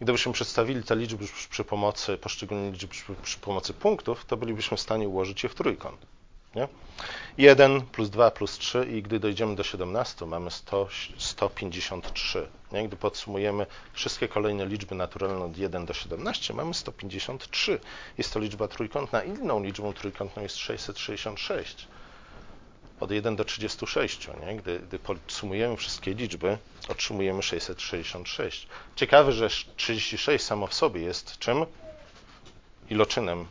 Gdybyśmy 0.00 0.32
przedstawili 0.32 0.82
te 0.82 0.96
liczby 0.96 1.24
przy 1.50 1.64
pomocy, 1.64 2.18
poszczególnych 2.18 2.72
liczb 2.72 2.90
przy, 2.90 3.14
przy, 3.22 3.38
pomocy 3.38 3.74
punktów, 3.74 4.24
to 4.24 4.36
bylibyśmy 4.36 4.76
w 4.76 4.80
stanie 4.80 5.08
ułożyć 5.08 5.42
je 5.42 5.48
w 5.48 5.54
trójkąt. 5.54 6.06
Nie? 6.54 6.68
1 7.38 7.80
plus 7.80 8.10
2 8.10 8.30
plus 8.30 8.58
3 8.58 8.86
i 8.90 9.02
gdy 9.02 9.20
dojdziemy 9.20 9.56
do 9.56 9.62
17, 9.62 10.26
mamy 10.26 10.50
100, 10.50 10.88
153. 11.18 12.48
Nie? 12.72 12.88
Gdy 12.88 12.96
podsumujemy 12.96 13.66
wszystkie 13.92 14.28
kolejne 14.28 14.66
liczby 14.66 14.94
naturalne 14.94 15.44
od 15.44 15.58
1 15.58 15.86
do 15.86 15.94
17, 15.94 16.54
mamy 16.54 16.74
153. 16.74 17.80
Jest 18.18 18.32
to 18.32 18.40
liczba 18.40 18.68
trójkątna. 18.68 19.22
Inną 19.22 19.62
liczbą 19.62 19.92
trójkątną 19.92 20.42
jest 20.42 20.56
666 20.56 21.88
od 23.00 23.10
1 23.10 23.36
do 23.36 23.44
36. 23.44 24.28
Nie? 24.46 24.56
Gdy, 24.56 24.78
gdy 24.78 24.98
podsumujemy 24.98 25.76
wszystkie 25.76 26.14
liczby, 26.14 26.58
otrzymujemy 26.88 27.42
666. 27.42 28.68
Ciekawe, 28.96 29.32
że 29.32 29.48
36 29.76 30.44
samo 30.44 30.66
w 30.66 30.74
sobie 30.74 31.00
jest 31.00 31.38
czym? 31.38 31.66
Iloczynem 32.90 33.46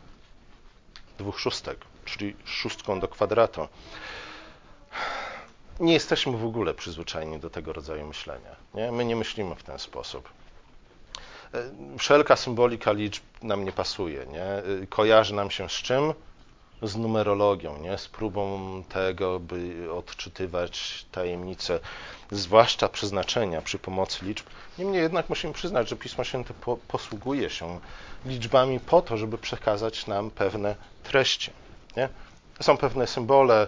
dwóch 1.18 1.40
szóstek, 1.40 1.78
czyli 2.04 2.36
szóstką 2.44 3.00
do 3.00 3.08
kwadratu. 3.08 3.68
Nie 5.80 5.92
jesteśmy 5.92 6.36
w 6.36 6.44
ogóle 6.44 6.74
przyzwyczajeni 6.74 7.38
do 7.38 7.50
tego 7.50 7.72
rodzaju 7.72 8.06
myślenia. 8.06 8.56
Nie? 8.74 8.92
My 8.92 9.04
nie 9.04 9.16
myślimy 9.16 9.54
w 9.54 9.62
ten 9.62 9.78
sposób. 9.78 10.28
E, 11.54 11.70
wszelka 11.98 12.36
symbolika 12.36 12.92
liczb 12.92 13.22
nam 13.42 13.64
nie 13.64 13.72
pasuje. 13.72 14.26
Nie? 14.26 14.44
E, 14.44 14.62
kojarzy 14.88 15.34
nam 15.34 15.50
się 15.50 15.68
z 15.68 15.72
czym? 15.72 16.14
Z 16.82 16.96
numerologią, 16.96 17.78
nie? 17.78 17.98
z 17.98 18.08
próbą 18.08 18.58
tego, 18.88 19.40
by 19.40 19.88
odczytywać 19.92 21.06
tajemnice, 21.12 21.80
zwłaszcza 22.30 22.88
przeznaczenia 22.88 23.62
przy 23.62 23.78
pomocy 23.78 24.24
liczb. 24.24 24.46
Niemniej 24.78 25.02
jednak 25.02 25.28
musimy 25.28 25.52
przyznać, 25.52 25.88
że 25.88 25.96
Pismo 25.96 26.24
Święte 26.24 26.54
po, 26.54 26.76
posługuje 26.76 27.50
się 27.50 27.80
liczbami 28.26 28.80
po 28.80 29.02
to, 29.02 29.16
żeby 29.16 29.38
przekazać 29.38 30.06
nam 30.06 30.30
pewne 30.30 30.74
treści. 31.02 31.50
Nie? 31.96 32.08
Są 32.60 32.76
pewne 32.76 33.06
symbole, 33.06 33.66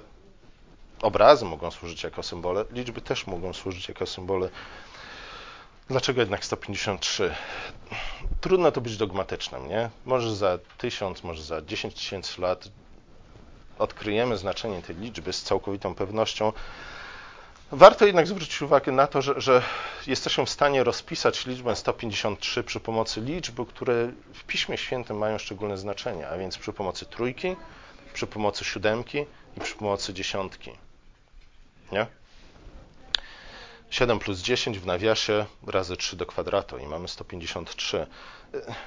obrazy 1.03 1.45
mogą 1.45 1.71
służyć 1.71 2.03
jako 2.03 2.23
symbole, 2.23 2.65
liczby 2.73 3.01
też 3.01 3.27
mogą 3.27 3.53
służyć 3.53 3.89
jako 3.89 4.07
symbole. 4.07 4.49
Dlaczego 5.89 6.21
jednak 6.21 6.45
153? 6.45 7.35
Trudno 8.41 8.73
to 8.73 8.81
być 8.81 8.97
dogmatycznym, 8.97 9.69
nie? 9.69 9.91
Może 10.05 10.37
za 10.37 10.59
tysiąc, 10.79 11.25
może 11.25 11.43
za 11.43 11.63
10 11.63 11.95
tysięcy 11.95 12.41
lat 12.41 12.69
odkryjemy 13.81 14.37
znaczenie 14.37 14.83
tej 14.83 14.97
liczby 14.97 15.33
z 15.33 15.43
całkowitą 15.43 15.95
pewnością, 15.95 16.53
Warto 17.73 18.07
jednak 18.07 18.27
zwrócić 18.27 18.63
uwagę 18.63 18.93
na 18.93 19.07
to, 19.07 19.23
że, 19.23 19.41
że, 19.41 19.63
jesteśmy 20.07 20.47
w 20.47 20.51
stanie 20.51 20.85
rozpisać 20.85 21.47
liczbę 21.47 21.77
153 21.77 22.65
przy 22.65 22.81
pomocy 22.81 23.21
liczb, 23.21 23.61
które 23.69 24.13
w 24.35 24.45
Piśmie 24.45 24.79
Świętym 24.79 25.19
mają 25.19 25.39
szczególne 25.39 25.79
znaczenie, 25.79 26.29
a 26.29 26.39
więc 26.39 26.59
przy 26.59 26.73
pomocy 26.73 27.07
trójki, 27.07 27.57
przy 28.13 28.27
pomocy 28.27 28.65
siódemki 28.65 29.27
i 29.57 29.61
przy 29.61 29.75
pomocy 29.75 30.15
dziesiątki. 30.15 30.71
Nie? 31.93 32.07
7 34.01 34.19
plus 34.19 34.41
10 34.43 34.79
w 34.79 34.87
nawiasie 34.87 35.47
razy 35.67 35.97
3 35.97 36.17
do 36.17 36.27
kwadratu 36.27 36.79
i 36.79 36.87
mamy 36.87 37.09
153. 37.09 38.07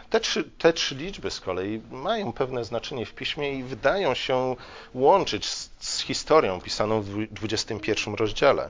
Te 0.10 0.20
trzy, 0.20 0.44
te 0.44 0.74
trzy 0.74 0.96
liczby 0.96 1.32
z 1.32 1.40
kolei 1.40 1.82
mają 1.92 2.34
pewne 2.34 2.66
znaczenie 2.66 3.06
w 3.06 3.14
piśmie 3.14 3.54
i 3.54 3.64
wydają 3.64 4.14
się 4.14 4.56
łączyć 4.94 5.46
z, 5.46 5.70
z 5.80 6.00
historią 6.00 6.62
pisaną 6.62 7.02
w 7.02 7.28
21 7.32 8.16
rozdziale. 8.16 8.70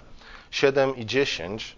7 0.51 0.95
i 0.95 1.06
10 1.06 1.75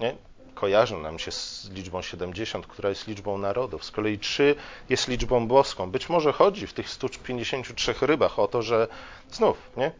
nie, 0.00 0.14
kojarzą 0.54 1.00
nam 1.00 1.18
się 1.18 1.32
z 1.32 1.70
liczbą 1.70 2.02
70, 2.02 2.66
która 2.66 2.88
jest 2.88 3.08
liczbą 3.08 3.38
narodów. 3.38 3.84
Z 3.84 3.90
kolei 3.90 4.18
3 4.18 4.54
jest 4.88 5.08
liczbą 5.08 5.48
boską. 5.48 5.90
Być 5.90 6.08
może 6.08 6.32
chodzi 6.32 6.66
w 6.66 6.72
tych 6.72 6.90
153 6.90 7.94
rybach 8.00 8.38
o 8.38 8.48
to, 8.48 8.62
że 8.62 8.88
znów 9.30 9.56
nie, 9.76 9.92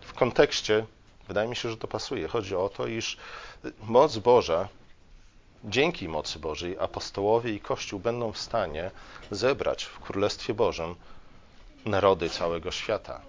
w 0.00 0.12
kontekście 0.14 0.86
Wydaje 1.28 1.48
mi 1.48 1.56
się, 1.56 1.70
że 1.70 1.76
to 1.76 1.88
pasuje. 1.88 2.28
Chodzi 2.28 2.56
o 2.56 2.68
to, 2.68 2.86
iż 2.86 3.16
moc 3.82 4.18
Boża, 4.18 4.68
dzięki 5.64 6.08
mocy 6.08 6.38
Bożej, 6.38 6.76
apostołowie 6.78 7.54
i 7.54 7.60
Kościół 7.60 8.00
będą 8.00 8.32
w 8.32 8.38
stanie 8.38 8.90
zebrać 9.30 9.84
w 9.84 9.98
Królestwie 9.98 10.54
Bożym 10.54 10.94
narody 11.84 12.30
całego 12.30 12.70
świata. 12.70 13.20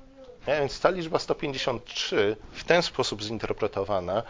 Ja, 0.48 0.60
więc 0.60 0.80
ta 0.80 0.90
liczba 0.90 1.20
153 1.20 2.38
w 2.52 2.64
ten 2.64 2.82
sposób 2.82 3.22
zinterpretowana 3.22 4.24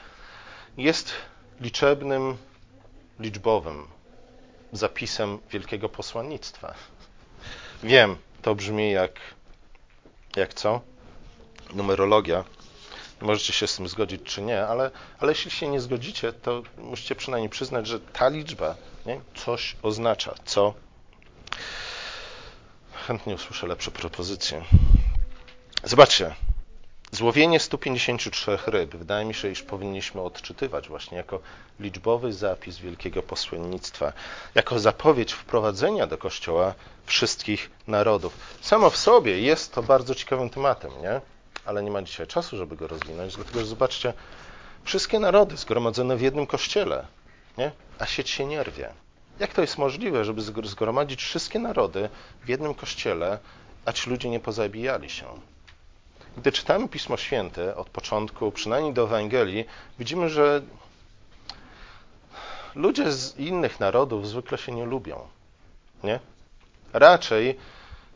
jest 0.78 1.14
liczebnym, 1.62 2.38
liczbowym 3.20 3.88
zapisem 4.72 5.40
wielkiego 5.52 5.90
posłannictwa. 5.90 6.74
Wiem, 7.84 8.18
to 8.42 8.56
brzmi 8.56 8.92
jak, 8.92 9.12
jak 10.36 10.54
co? 10.54 10.82
Numerologia, 11.74 12.44
Możecie 13.24 13.54
się 13.54 13.68
z 13.68 13.76
tym 13.76 13.88
zgodzić 13.88 14.22
czy 14.24 14.42
nie, 14.42 14.68
ale, 14.68 14.92
ale 15.20 15.32
jeśli 15.32 15.52
się 15.52 15.68
nie 15.68 15.80
zgodzicie, 15.80 16.34
to 16.34 16.64
musicie 16.78 17.16
przynajmniej 17.16 17.50
przyznać, 17.50 17.88
że 17.88 18.00
ta 18.00 18.30
liczba 18.30 18.76
nie, 19.06 19.22
coś 19.36 19.76
oznacza. 19.82 20.34
Co? 20.46 20.74
Chętnie 23.08 23.36
usłyszę 23.36 23.68
lepsze 23.68 23.92
propozycje. 23.92 24.64
Zobaczcie, 25.84 26.36
złowienie 27.12 27.60
153 27.60 28.58
ryb, 28.68 28.96
wydaje 28.96 29.26
mi 29.26 29.34
się, 29.34 29.50
iż 29.50 29.64
powinniśmy 29.64 30.22
odczytywać 30.22 30.88
właśnie 30.88 31.18
jako 31.18 31.40
liczbowy 31.80 32.34
zapis 32.34 32.78
wielkiego 32.78 33.24
posłannictwa, 33.24 34.14
jako 34.56 34.80
zapowiedź 34.80 35.34
wprowadzenia 35.34 36.08
do 36.08 36.18
Kościoła 36.18 36.74
wszystkich 37.06 37.72
narodów. 37.88 38.38
Samo 38.62 38.90
w 38.90 38.98
sobie 38.98 39.40
jest 39.42 39.74
to 39.74 39.84
bardzo 39.84 40.16
ciekawym 40.16 40.50
tematem, 40.50 40.92
nie? 41.02 41.33
Ale 41.66 41.84
nie 41.84 41.92
ma 41.92 42.02
dzisiaj 42.02 42.28
czasu, 42.28 42.58
żeby 42.58 42.76
go 42.76 42.88
rozwinąć, 42.88 43.36
dlatego 43.36 43.60
że 43.60 43.66
zobaczcie, 43.66 44.14
wszystkie 44.84 45.20
narody 45.20 45.58
zgromadzone 45.58 46.18
w 46.18 46.22
jednym 46.22 46.48
kościele, 46.48 47.08
nie? 47.58 47.72
a 48.00 48.06
sieć 48.06 48.30
się 48.30 48.46
nie 48.46 48.64
rwie. 48.64 48.94
Jak 49.40 49.54
to 49.54 49.62
jest 49.62 49.78
możliwe, 49.78 50.26
żeby 50.26 50.42
zgromadzić 50.64 51.24
wszystkie 51.24 51.60
narody 51.60 52.10
w 52.46 52.50
jednym 52.50 52.74
kościele, 52.74 53.40
a 53.86 53.94
ci 53.94 54.10
ludzie 54.10 54.30
nie 54.30 54.40
pozabijali 54.40 55.10
się? 55.10 55.26
Gdy 56.38 56.52
czytamy 56.52 56.90
Pismo 56.90 57.18
Święte 57.18 57.76
od 57.76 57.90
początku, 57.90 58.52
przynajmniej 58.52 58.94
do 58.94 59.04
Ewangelii, 59.04 59.66
widzimy, 60.00 60.30
że 60.30 60.62
ludzie 62.76 63.12
z 63.12 63.38
innych 63.38 63.80
narodów 63.80 64.28
zwykle 64.28 64.58
się 64.58 64.72
nie 64.72 64.86
lubią. 64.86 65.28
Nie? 66.04 66.20
Raczej 66.94 67.58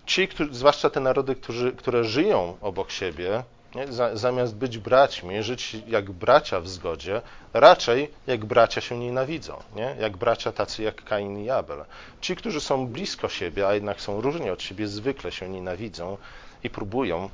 ci, 0.07 0.27
którzy, 0.27 0.53
zwłaszcza 0.53 0.89
te 0.89 0.99
narody, 0.99 1.35
którzy, 1.35 1.71
które 1.71 2.03
żyją 2.03 2.57
obok 2.61 2.91
siebie, 2.91 3.43
nie, 3.75 3.87
zamiast 4.13 4.55
być 4.55 4.77
braćmi, 4.77 5.43
żyć 5.43 5.77
jak 5.87 6.11
bracia 6.11 6.59
w 6.59 6.67
zgodzie, 6.67 7.21
raczej 7.53 8.11
jak 8.27 8.45
bracia 8.45 8.81
się 8.81 8.97
nienawidzą, 8.97 9.63
nie? 9.75 9.95
jak 9.99 10.17
bracia 10.17 10.51
tacy 10.51 10.83
jak 10.83 11.03
Kain 11.03 11.37
i 11.45 11.49
Abel. 11.49 11.85
Ci, 12.21 12.35
którzy 12.35 12.61
są 12.61 12.87
blisko 12.87 13.29
siebie, 13.29 13.67
a 13.67 13.73
jednak 13.73 14.01
są 14.01 14.21
różni 14.21 14.49
od 14.49 14.61
siebie, 14.61 14.87
zwykle 14.87 15.31
się 15.31 15.49
nienawidzą 15.49 16.17
i 16.63 16.69
próbują 16.69 17.29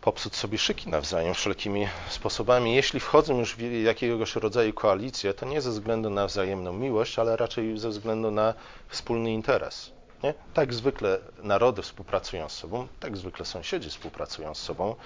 popsuć 0.00 0.36
sobie 0.36 0.58
szyki 0.58 0.88
nawzajem 0.88 1.34
wszelkimi 1.34 1.88
sposobami. 2.08 2.74
Jeśli 2.74 3.00
wchodzą 3.00 3.38
już 3.38 3.56
w 3.56 3.82
jakiegoś 3.82 4.36
rodzaju 4.36 4.72
koalicję, 4.72 5.34
to 5.34 5.46
nie 5.46 5.60
ze 5.60 5.70
względu 5.70 6.10
na 6.10 6.26
wzajemną 6.26 6.72
miłość, 6.72 7.18
ale 7.18 7.36
raczej 7.36 7.78
ze 7.78 7.88
względu 7.88 8.30
na 8.30 8.54
wspólny 8.88 9.32
interes. 9.32 9.93
Nie? 10.24 10.34
Tak 10.54 10.74
zwykle 10.74 11.18
narody 11.42 11.82
współpracują 11.82 12.48
z 12.48 12.52
sobą, 12.52 12.88
tak 13.00 13.16
zwykle 13.16 13.44
sąsiedzi 13.44 13.90
współpracują 13.90 14.54
z 14.54 14.58
sobą, 14.58 14.96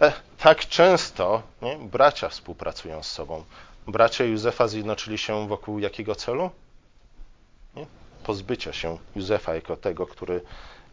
e, 0.00 0.12
tak 0.38 0.68
często 0.68 1.42
nie? 1.62 1.76
bracia 1.76 2.28
współpracują 2.28 3.02
z 3.02 3.10
sobą. 3.10 3.44
Bracia 3.86 4.24
Józefa 4.24 4.68
zjednoczyli 4.68 5.18
się 5.18 5.48
wokół 5.48 5.78
jakiego 5.78 6.14
celu? 6.14 6.50
Nie? 7.76 7.86
Pozbycia 8.24 8.72
się 8.72 8.98
Józefa 9.16 9.54
jako 9.54 9.76
tego, 9.76 10.06
który, 10.06 10.40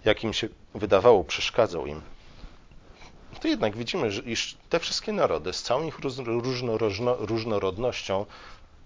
jak 0.06 0.24
im 0.24 0.34
się 0.34 0.48
wydawało, 0.76 1.24
przeszkadzał 1.24 1.86
im. 1.86 2.02
To 3.42 3.48
jednak 3.48 3.78
widzimy, 3.78 4.10
iż 4.26 4.58
te 4.70 4.80
wszystkie 4.80 5.14
narody 5.14 5.54
z 5.54 5.64
całą 5.64 5.84
ich 5.84 6.00
różnorodnością 7.20 8.26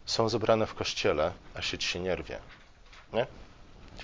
są 0.05 0.29
zebrane 0.29 0.67
w 0.67 0.73
kościele, 0.73 1.31
a 1.55 1.61
sieć 1.61 1.83
się 1.83 1.99
nie 1.99 2.15
rwie. 2.15 2.39
Nie? 3.13 3.27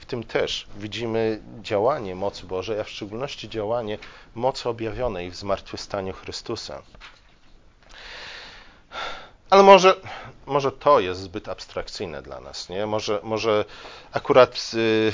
Tym 0.10 0.24
też 0.24 0.68
widzimy 0.78 1.42
działanie 1.62 2.16
mocy 2.16 2.46
Bożej, 2.46 2.80
a 2.80 2.84
w 2.84 2.90
szczególności 2.90 3.50
działanie 3.50 3.98
mocy 4.36 4.70
objawionej 4.70 5.32
w 5.32 5.36
zmartwychwstaniu 5.36 6.14
Chrystusa. 6.14 6.82
Ale 9.50 9.64
może, 9.64 9.96
może 10.46 10.72
to 10.72 11.00
jest 11.00 11.22
zbyt 11.22 11.50
abstrakcyjne 11.50 12.22
dla 12.22 12.40
nas, 12.40 12.70
nie? 12.70 12.86
Może, 12.86 13.20
może 13.24 13.66
akurat 14.12 14.72
y, 14.74 15.14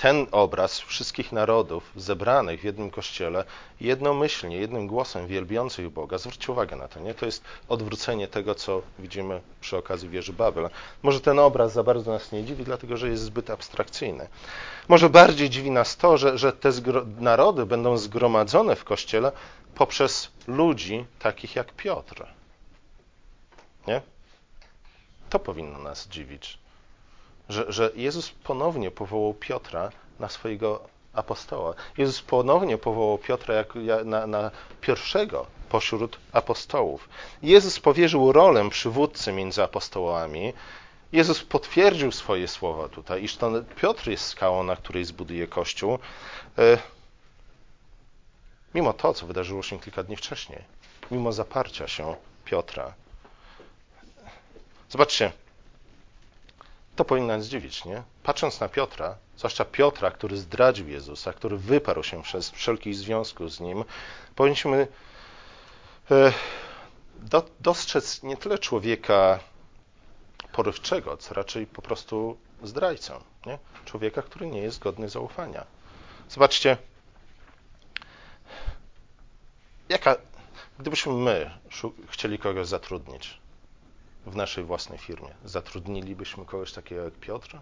ten 0.00 0.26
obraz 0.30 0.80
wszystkich 0.80 1.32
narodów 1.32 1.92
zebranych 1.96 2.60
w 2.60 2.64
jednym 2.64 2.90
kościele, 2.90 3.44
jednomyślnie, 3.80 4.56
jednym 4.56 4.86
głosem 4.86 5.26
wielbiących 5.26 5.90
Boga, 5.90 6.18
zwróćcie 6.18 6.52
uwagę 6.52 6.76
na 6.76 6.88
to, 6.88 7.00
nie? 7.00 7.14
To 7.14 7.26
jest 7.26 7.44
odwrócenie 7.68 8.28
tego, 8.28 8.54
co 8.54 8.82
widzimy 8.98 9.40
przy 9.60 9.76
okazji 9.76 10.08
wieży 10.08 10.32
Babel. 10.32 10.70
Może 11.02 11.20
ten 11.20 11.38
obraz 11.38 11.72
za 11.72 11.82
bardzo 11.82 12.12
nas 12.12 12.32
nie 12.32 12.44
dziwi, 12.44 12.64
dlatego 12.64 12.96
że 12.96 13.08
jest 13.08 13.22
zbyt 13.22 13.50
abstrakcyjny. 13.50 14.28
Może 14.88 15.10
bardziej 15.10 15.50
dziwi 15.50 15.70
nas 15.70 15.96
to, 15.96 16.18
że, 16.18 16.38
że 16.38 16.52
te 16.52 16.70
narody 17.18 17.66
będą 17.66 17.96
zgromadzone 17.96 18.76
w 18.76 18.84
kościele 18.84 19.32
poprzez 19.74 20.30
ludzi 20.46 21.04
takich 21.18 21.56
jak 21.56 21.72
Piotr. 21.72 22.26
Nie? 23.86 24.02
To 25.30 25.38
powinno 25.38 25.78
nas 25.78 26.08
dziwić 26.08 26.58
że, 27.60 27.72
że 27.72 27.90
Jezus 27.94 28.30
ponownie 28.30 28.90
powołał 28.90 29.34
Piotra 29.34 29.90
na 30.18 30.28
swojego 30.28 30.80
apostoła. 31.12 31.74
Jezus 31.98 32.22
ponownie 32.22 32.78
powołał 32.78 33.18
Piotra 33.18 33.54
jak, 33.54 33.74
na, 34.04 34.26
na 34.26 34.50
pierwszego 34.80 35.46
pośród 35.68 36.18
apostołów. 36.32 37.08
Jezus 37.42 37.80
powierzył 37.80 38.32
rolę 38.32 38.70
przywódcy 38.70 39.32
między 39.32 39.62
apostołami. 39.62 40.52
Jezus 41.12 41.44
potwierdził 41.44 42.12
swoje 42.12 42.48
słowa 42.48 42.88
tutaj, 42.88 43.24
iż 43.24 43.36
to 43.36 43.50
Piotr 43.76 44.08
jest 44.08 44.26
skałą, 44.26 44.62
na 44.62 44.76
której 44.76 45.04
zbuduje 45.04 45.46
Kościół. 45.46 45.98
E, 46.58 46.78
mimo 48.74 48.92
to, 48.92 49.14
co 49.14 49.26
wydarzyło 49.26 49.62
się 49.62 49.80
kilka 49.80 50.02
dni 50.02 50.16
wcześniej, 50.16 50.58
mimo 51.10 51.32
zaparcia 51.32 51.88
się 51.88 52.16
Piotra. 52.44 52.94
Zobaczcie, 54.88 55.32
to 57.00 57.04
powinno 57.04 57.36
nas 57.36 57.44
zdziwić, 57.44 57.84
nie? 57.84 58.02
Patrząc 58.22 58.60
na 58.60 58.68
Piotra, 58.68 59.16
zwłaszcza 59.36 59.64
Piotra, 59.64 60.10
który 60.10 60.36
zdradził 60.36 60.88
Jezusa, 60.88 61.32
który 61.32 61.56
wyparł 61.56 62.02
się 62.02 62.22
przez 62.22 62.50
wszelki 62.50 62.94
związku 62.94 63.48
z 63.48 63.60
nim, 63.60 63.84
powinniśmy 64.34 64.88
e, 66.10 66.32
dostrzec 67.60 68.22
nie 68.22 68.36
tyle 68.36 68.58
człowieka 68.58 69.38
porywczego, 70.52 71.16
co 71.16 71.34
raczej 71.34 71.66
po 71.66 71.82
prostu 71.82 72.36
zdrajcę, 72.62 73.20
nie? 73.46 73.58
człowieka, 73.84 74.22
który 74.22 74.46
nie 74.46 74.60
jest 74.60 74.78
godny 74.78 75.08
zaufania. 75.08 75.66
Zobaczcie, 76.28 76.76
jaka, 79.88 80.16
gdybyśmy 80.78 81.12
my 81.12 81.50
chcieli 82.08 82.38
kogoś 82.38 82.66
zatrudnić, 82.66 83.40
w 84.26 84.36
naszej 84.36 84.64
własnej 84.64 84.98
firmie. 84.98 85.34
Zatrudnilibyśmy 85.44 86.44
kogoś 86.44 86.72
takiego 86.72 87.04
jak 87.04 87.14
Piotr? 87.14 87.58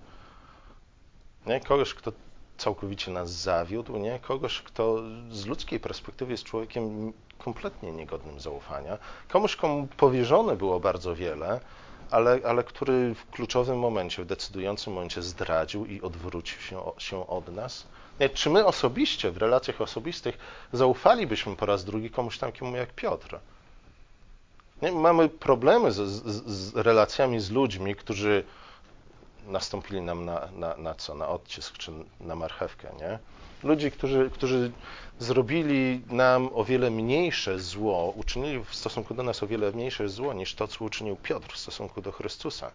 Nie? 1.47 1.61
Kogoś, 1.61 1.94
kto 1.94 2.12
całkowicie 2.59 3.11
nas 3.11 3.31
zawiódł, 3.31 3.97
nie? 3.97 4.18
Kogoś, 4.18 4.62
kto 4.62 5.03
z 5.31 5.47
ludzkiej 5.47 5.81
perspektywy 5.81 6.33
jest 6.33 6.44
człowiekiem 6.44 7.12
kompletnie 7.38 7.92
niegodnym 7.92 8.40
zaufania. 8.40 8.99
Komuś, 9.29 9.57
komu 9.57 9.88
powierzone 9.97 10.57
było 10.57 10.81
bardzo 10.81 11.14
wiele, 11.14 11.61
ale, 12.11 12.40
ale 12.44 12.64
który 12.64 13.14
w 13.14 13.31
kluczowym 13.31 13.79
momencie, 13.79 14.23
w 14.23 14.27
decydującym 14.27 14.92
momencie 14.92 15.23
zdradził 15.23 15.87
i 15.87 16.01
odwrócił 16.01 16.61
się, 16.61 16.83
się 16.99 17.27
od 17.27 17.49
nas. 17.49 17.87
Nie? 18.21 18.29
Czy 18.29 18.51
my 18.51 18.66
osobiście, 18.66 19.31
w 19.31 19.37
relacjach 19.37 19.81
osobistych, 19.81 20.38
zaufalibyśmy 20.73 21.57
po 21.57 21.66
raz 21.66 21.85
drugi 21.85 22.11
komuś 22.11 22.38
takiemu 22.38 22.77
jak 22.77 22.94
Piotr? 22.94 23.38
Nie? 24.82 24.92
Mamy 24.92 25.28
problemy 25.28 25.92
z, 25.92 25.96
z, 25.96 26.46
z 26.46 26.76
relacjami 26.76 27.40
z 27.40 27.50
ludźmi, 27.50 27.94
którzy 27.94 28.44
nastąpili 29.46 30.00
nam 30.00 30.24
na, 30.24 30.48
na, 30.52 30.76
na 30.76 30.94
co? 30.94 31.14
Na 31.14 31.28
odcisk 31.28 31.78
czy 31.78 31.92
na 32.20 32.36
marchewkę, 32.36 32.88
nie? 33.00 33.18
Ludzi, 33.62 33.90
którzy, 33.90 34.30
którzy 34.34 34.72
zrobili 35.18 36.02
nam 36.10 36.50
o 36.54 36.64
wiele 36.64 36.90
mniejsze 36.90 37.58
zło, 37.58 38.12
uczynili 38.16 38.64
w 38.64 38.74
stosunku 38.74 39.14
do 39.14 39.22
nas 39.22 39.42
o 39.42 39.46
wiele 39.46 39.72
mniejsze 39.72 40.08
zło 40.08 40.32
niż 40.32 40.54
to, 40.54 40.68
co 40.68 40.84
uczynił 40.84 41.16
Piotr 41.16 41.54
w 41.54 41.58
stosunku 41.58 42.02
do 42.02 42.12
Chrystusa. 42.12 42.70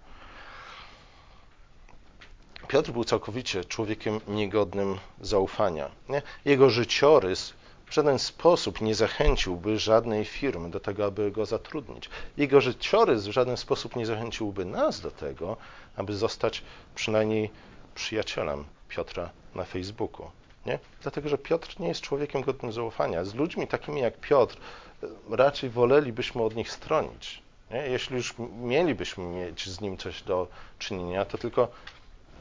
Piotr 2.67 2.91
był 2.91 3.03
całkowicie 3.03 3.65
człowiekiem 3.65 4.19
niegodnym 4.27 4.99
zaufania. 5.21 5.89
Nie? 6.09 6.21
Jego 6.45 6.69
życiorys 6.69 7.53
w 7.93 7.95
żaden 7.95 8.19
sposób 8.19 8.81
nie 8.81 8.95
zachęciłby 8.95 9.79
żadnej 9.79 10.25
firmy 10.25 10.69
do 10.69 10.79
tego, 10.79 11.05
aby 11.05 11.31
go 11.31 11.45
zatrudnić. 11.45 12.09
Jego 12.37 12.61
życiorys 12.61 13.27
w 13.27 13.31
żaden 13.31 13.57
sposób 13.57 13.95
nie 13.95 14.05
zachęciłby 14.05 14.65
nas 14.65 15.01
do 15.01 15.11
tego, 15.11 15.57
aby 15.95 16.13
zostać 16.15 16.63
przynajmniej 16.95 17.49
przyjacielem 17.95 18.65
Piotra 18.89 19.29
na 19.55 19.63
Facebooku. 19.63 20.31
Nie? 20.65 20.79
Dlatego, 21.01 21.29
że 21.29 21.37
Piotr 21.37 21.79
nie 21.79 21.87
jest 21.87 22.01
człowiekiem 22.01 22.41
godnym 22.41 22.71
zaufania. 22.71 23.23
Z 23.25 23.33
ludźmi 23.33 23.67
takimi 23.67 24.01
jak 24.01 24.19
Piotr 24.19 24.57
e, 25.03 25.07
raczej 25.35 25.69
wolelibyśmy 25.69 26.41
od 26.41 26.55
nich 26.55 26.71
stronić. 26.71 27.41
Nie? 27.71 27.77
Jeśli 27.77 28.15
już 28.15 28.35
mielibyśmy 28.61 29.23
mieć 29.23 29.69
z 29.69 29.81
nim 29.81 29.97
coś 29.97 30.21
do 30.21 30.47
czynienia, 30.79 31.25
to 31.25 31.37
tylko 31.37 31.67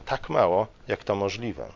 tak 0.05 0.29
mało, 0.29 0.67
jak 0.87 1.03
to 1.03 1.15
możliwe. 1.15 1.69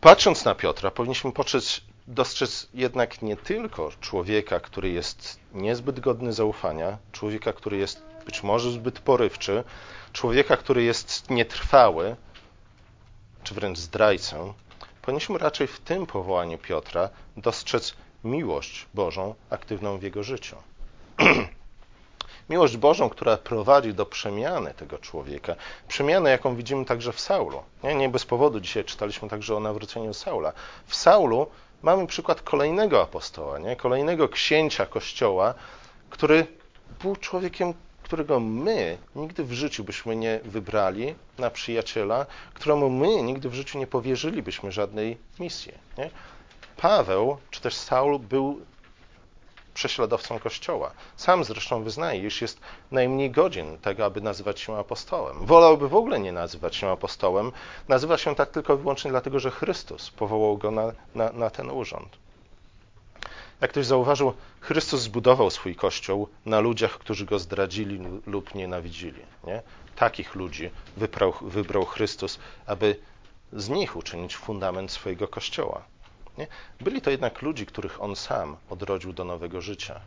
Patrząc 0.00 0.44
na 0.44 0.54
Piotra, 0.54 0.90
powinniśmy 0.90 1.32
począć 1.32 1.89
dostrzec 2.10 2.68
jednak 2.74 3.22
nie 3.22 3.36
tylko 3.36 3.90
człowieka, 4.00 4.60
który 4.60 4.90
jest 4.90 5.40
niezbyt 5.52 6.00
godny 6.00 6.32
zaufania, 6.32 6.98
człowieka, 7.12 7.52
który 7.52 7.76
jest 7.76 8.02
być 8.26 8.42
może 8.42 8.70
zbyt 8.70 8.98
porywczy, 8.98 9.64
człowieka, 10.12 10.56
który 10.56 10.82
jest 10.82 11.30
nietrwały, 11.30 12.16
czy 13.42 13.54
wręcz 13.54 13.78
zdrajcą, 13.78 14.54
powinniśmy 15.02 15.38
raczej 15.38 15.66
w 15.66 15.80
tym 15.80 16.06
powołaniu 16.06 16.58
Piotra 16.58 17.08
dostrzec 17.36 17.94
miłość 18.24 18.86
Bożą 18.94 19.34
aktywną 19.50 19.98
w 19.98 20.02
jego 20.02 20.22
życiu. 20.22 20.56
miłość 22.50 22.76
Bożą, 22.76 23.08
która 23.08 23.36
prowadzi 23.36 23.94
do 23.94 24.06
przemiany 24.06 24.74
tego 24.74 24.98
człowieka. 24.98 25.54
Przemiany, 25.88 26.30
jaką 26.30 26.56
widzimy 26.56 26.84
także 26.84 27.12
w 27.12 27.20
Saulu. 27.20 27.62
Nie, 27.84 27.94
nie 27.94 28.08
bez 28.08 28.26
powodu 28.26 28.60
dzisiaj 28.60 28.84
czytaliśmy 28.84 29.28
także 29.28 29.56
o 29.56 29.60
nawróceniu 29.60 30.14
Saula. 30.14 30.52
W 30.86 30.94
Saulu 30.94 31.46
mamy 31.82 32.06
przykład 32.06 32.42
kolejnego 32.42 33.02
apostoła, 33.02 33.58
nie? 33.58 33.76
kolejnego 33.76 34.28
księcia 34.28 34.86
kościoła, 34.86 35.54
który 36.10 36.46
był 37.02 37.16
człowiekiem, 37.16 37.74
którego 38.02 38.40
my 38.40 38.98
nigdy 39.16 39.44
w 39.44 39.52
życiu 39.52 39.84
byśmy 39.84 40.16
nie 40.16 40.40
wybrali 40.44 41.14
na 41.38 41.50
przyjaciela, 41.50 42.26
któremu 42.54 42.90
my 42.90 43.22
nigdy 43.22 43.48
w 43.48 43.54
życiu 43.54 43.78
nie 43.78 43.86
powierzylibyśmy 43.86 44.72
żadnej 44.72 45.16
misji. 45.40 45.72
Nie? 45.98 46.10
Paweł, 46.76 47.36
czy 47.50 47.60
też 47.60 47.74
Saul 47.74 48.18
był 48.18 48.60
prześladowcą 49.74 50.38
Kościoła. 50.38 50.90
Sam 51.16 51.44
zresztą 51.44 51.82
wyznaje, 51.82 52.26
iż 52.26 52.42
jest 52.42 52.60
najmniej 52.90 53.30
godzien 53.30 53.78
tego, 53.78 54.04
aby 54.04 54.20
nazywać 54.20 54.60
się 54.60 54.78
apostołem. 54.78 55.46
Wolałby 55.46 55.88
w 55.88 55.94
ogóle 55.94 56.20
nie 56.20 56.32
nazywać 56.32 56.76
się 56.76 56.88
apostołem. 56.90 57.52
Nazywa 57.88 58.18
się 58.18 58.34
tak 58.34 58.50
tylko 58.50 58.74
i 58.74 58.76
wyłącznie 58.76 59.10
dlatego, 59.10 59.40
że 59.40 59.50
Chrystus 59.50 60.10
powołał 60.10 60.58
go 60.58 60.70
na, 60.70 60.92
na, 61.14 61.32
na 61.32 61.50
ten 61.50 61.70
urząd. 61.70 62.18
Jak 63.60 63.70
ktoś 63.70 63.86
zauważył, 63.86 64.32
Chrystus 64.60 65.00
zbudował 65.00 65.50
swój 65.50 65.76
kościół 65.76 66.28
na 66.46 66.60
ludziach, 66.60 66.98
którzy 66.98 67.26
go 67.26 67.38
zdradzili 67.38 68.00
lub 68.26 68.54
nienawidzili. 68.54 69.22
Nie? 69.44 69.62
Takich 69.96 70.34
ludzi 70.34 70.70
wybrał, 70.96 71.34
wybrał 71.40 71.84
Chrystus, 71.84 72.38
aby 72.66 72.96
z 73.52 73.68
nich 73.68 73.96
uczynić 73.96 74.36
fundament 74.36 74.90
swojego 74.90 75.28
kościoła. 75.28 75.84
Nie? 76.40 76.46
Byli 76.80 77.00
to 77.00 77.10
jednak 77.10 77.42
ludzie, 77.42 77.66
których 77.66 78.02
on 78.02 78.16
sam 78.16 78.56
odrodził 78.70 79.12
do 79.12 79.24
nowego 79.24 79.60
życia. 79.60 80.00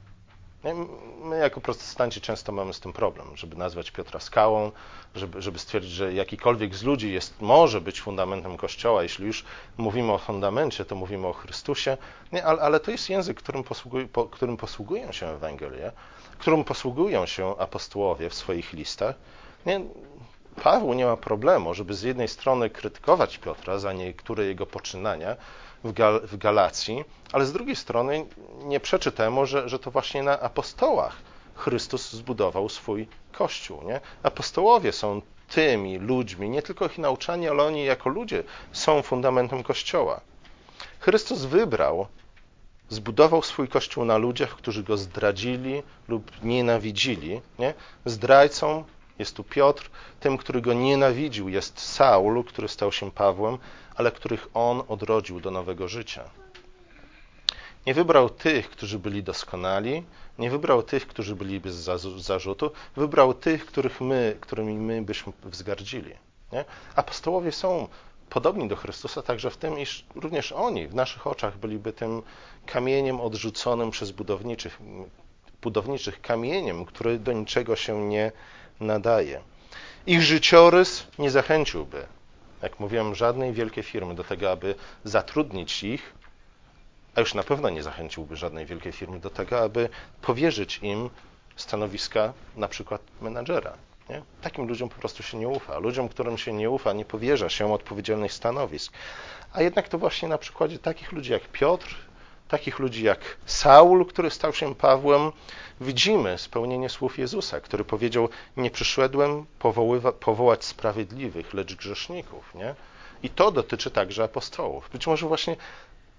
My 1.24 1.38
jako 1.38 1.62
protestanci 1.62 2.22
często 2.22 2.52
mamy 2.52 2.74
z 2.74 2.80
tym 2.80 2.94
problem, 2.94 3.38
żeby 3.38 3.56
nazwać 3.56 3.92
Piotra 3.92 4.20
skałą, 4.20 4.72
żeby, 5.16 5.42
żeby 5.42 5.60
stwierdzić, 5.60 5.92
że 5.92 6.14
jakikolwiek 6.14 6.76
z 6.76 6.84
ludzi 6.84 7.14
jest, 7.14 7.42
może 7.42 7.82
być 7.82 8.02
fundamentem 8.02 8.58
Kościoła. 8.58 9.04
Jeśli 9.04 9.26
już 9.26 9.46
mówimy 9.78 10.12
o 10.12 10.18
fundamencie, 10.18 10.86
to 10.86 10.96
mówimy 10.96 11.28
o 11.28 11.34
Chrystusie. 11.34 11.98
Nie, 12.32 12.46
ale, 12.46 12.62
ale 12.62 12.80
to 12.80 12.92
jest 12.92 13.10
język, 13.10 13.38
którym, 13.38 13.64
po, 14.12 14.26
którym 14.26 14.58
posługują 14.58 15.12
się 15.12 15.28
Ewangelie, 15.28 15.92
którym 16.38 16.64
posługują 16.64 17.26
się 17.26 17.58
apostołowie 17.58 18.30
w 18.30 18.34
swoich 18.34 18.74
listach. 18.74 19.16
Nie, 19.66 19.82
Paweł 20.64 20.94
nie 20.94 21.06
ma 21.06 21.18
problemu, 21.18 21.74
żeby 21.74 21.94
z 21.94 22.02
jednej 22.02 22.28
strony 22.28 22.70
krytykować 22.70 23.38
Piotra 23.38 23.80
za 23.80 23.94
niektóre 23.94 24.46
jego 24.46 24.66
poczynania, 24.66 25.36
w, 25.84 25.94
Gal 25.94 26.22
w 26.28 26.38
Galacji, 26.38 27.04
ale 27.32 27.46
z 27.46 27.54
drugiej 27.54 27.76
strony 27.76 28.26
nie 28.64 28.80
przeczy 28.80 29.12
temu, 29.12 29.46
że, 29.46 29.70
że 29.70 29.80
to 29.80 29.92
właśnie 29.92 30.24
na 30.24 30.40
apostołach 30.40 31.16
Chrystus 31.56 32.12
zbudował 32.12 32.70
swój 32.70 33.08
Kościół. 33.32 33.82
Nie? 33.84 34.02
Apostołowie 34.24 34.92
są 34.92 35.22
tymi 35.50 35.98
ludźmi, 35.98 36.50
nie 36.50 36.62
tylko 36.62 36.86
ich 36.86 36.98
nauczani, 36.98 37.48
ale 37.48 37.64
oni 37.64 37.86
jako 37.86 38.10
ludzie 38.10 38.44
są 38.72 39.02
fundamentem 39.02 39.64
Kościoła. 39.64 40.22
Chrystus 41.00 41.46
wybrał, 41.46 42.08
zbudował 42.90 43.42
swój 43.42 43.68
Kościół 43.68 44.06
na 44.06 44.18
ludziach, 44.18 44.50
którzy 44.50 44.84
go 44.84 44.98
zdradzili 44.98 45.84
lub 46.08 46.44
nienawidzili. 46.44 47.42
Nie? 47.60 47.74
Zdrajcą 48.06 48.84
jest 49.20 49.36
tu 49.36 49.44
Piotr, 49.44 49.90
tym, 50.20 50.38
który 50.38 50.62
go 50.62 50.74
nienawidził, 50.74 51.50
jest 51.50 51.80
Saul, 51.80 52.44
który 52.44 52.68
stał 52.68 52.92
się 52.92 53.12
Pawłem, 53.12 53.58
ale 53.96 54.12
których 54.12 54.48
on 54.54 54.84
odrodził 54.88 55.40
do 55.40 55.52
nowego 55.52 55.88
życia. 55.88 56.30
Nie 57.86 57.94
wybrał 57.94 58.30
tych, 58.30 58.70
którzy 58.70 59.00
byli 59.00 59.24
doskonali, 59.24 60.04
nie 60.40 60.50
wybrał 60.50 60.84
tych, 60.84 61.08
którzy 61.08 61.36
byli 61.36 61.60
bez 61.60 61.76
zarzutu, 62.18 62.72
wybrał 62.96 63.34
tych, 63.34 63.66
których 63.66 64.02
my, 64.02 64.38
którymi 64.42 64.74
my 64.74 65.02
byśmy 65.02 65.34
wzgardzili. 65.44 66.14
Nie? 66.52 66.66
Apostołowie 66.96 67.52
są 67.52 67.88
podobni 68.30 68.68
do 68.68 68.76
Chrystusa 68.76 69.22
także 69.22 69.50
w 69.50 69.58
tym, 69.58 69.80
iż 69.80 70.06
również 70.16 70.52
oni 70.52 70.88
w 70.88 70.96
naszych 70.96 71.28
oczach 71.28 71.58
byliby 71.58 71.94
tym 71.94 72.22
kamieniem 72.66 73.22
odrzuconym 73.22 73.92
przez 73.92 74.12
budowniczych, 74.12 74.80
budowniczych 75.62 76.22
kamieniem, 76.22 76.86
który 76.86 77.20
do 77.20 77.34
niczego 77.34 77.76
się 77.76 78.08
nie 78.08 78.32
nadaje. 78.80 79.42
Ich 80.08 80.22
życiorys 80.22 81.08
nie 81.20 81.32
zachęciłby, 81.32 82.06
jak 82.64 82.80
mówiłem, 82.80 83.16
żadnej 83.16 83.54
wielkiej 83.54 83.84
firmy 83.84 84.16
do 84.16 84.24
tego, 84.24 84.52
aby 84.52 84.76
zatrudnić 85.04 85.84
ich, 85.84 86.14
a 87.16 87.20
już 87.20 87.34
na 87.34 87.44
pewno 87.44 87.70
nie 87.70 87.84
zachęciłby 87.84 88.36
żadnej 88.36 88.66
wielkiej 88.66 88.92
firmy 88.92 89.20
do 89.20 89.30
tego, 89.30 89.60
aby 89.60 89.90
powierzyć 90.22 90.80
im 90.82 91.10
stanowiska 91.56 92.34
na 92.56 92.68
przykład 92.68 93.02
menadżera. 93.22 93.74
Nie? 94.10 94.22
Takim 94.42 94.68
ludziom 94.68 94.90
po 94.90 94.96
prostu 94.96 95.24
się 95.24 95.38
nie 95.38 95.48
ufa. 95.48 95.80
Ludziom, 95.80 96.10
którym 96.10 96.38
się 96.38 96.54
nie 96.54 96.70
ufa, 96.70 96.94
nie 96.94 97.06
powierza 97.06 97.50
się 97.50 97.74
odpowiedzialnych 97.74 98.34
stanowisk. 98.34 98.94
A 99.54 99.62
jednak 99.62 99.90
to 99.90 99.98
właśnie 99.98 100.28
na 100.28 100.38
przykładzie 100.38 100.80
takich 100.80 101.12
ludzi 101.12 101.32
jak 101.32 101.48
Piotr, 101.48 101.96
takich 102.54 102.80
ludzi 102.80 103.04
jak 103.04 103.20
Saul, 103.46 104.06
który 104.06 104.30
stał 104.30 104.54
się 104.54 104.76
Pawłem, 104.76 105.32
widzimy 105.82 106.38
spełnienie 106.38 106.90
słów 106.90 107.18
Jezusa, 107.18 107.62
który 107.62 107.84
powiedział: 107.86 108.30
Nie 108.58 108.72
przyszedłem 108.72 109.46
powołać 110.20 110.66
sprawiedliwych, 110.66 111.54
lecz 111.54 111.76
grzeszników. 111.76 112.56
Nie? 112.56 112.76
I 113.24 113.30
to 113.30 113.52
dotyczy 113.52 113.92
także 113.92 114.24
apostołów. 114.24 114.90
Być 114.94 115.08
może 115.08 115.28
właśnie 115.28 115.56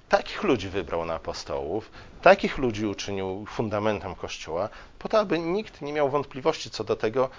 takich 0.08 0.42
ludzi 0.42 0.68
wybrał 0.68 1.04
na 1.04 1.14
apostołów, 1.14 1.90
takich 2.22 2.58
ludzi 2.58 2.86
uczynił 2.86 3.46
fundamentem 3.48 4.14
Kościoła, 4.14 4.68
po 4.98 5.08
to, 5.08 5.18
aby 5.18 5.38
nikt 5.38 5.82
nie 5.82 5.92
miał 5.92 6.10
wątpliwości 6.10 6.70
co 6.70 6.84
do 6.84 6.96
tego, 6.96 7.30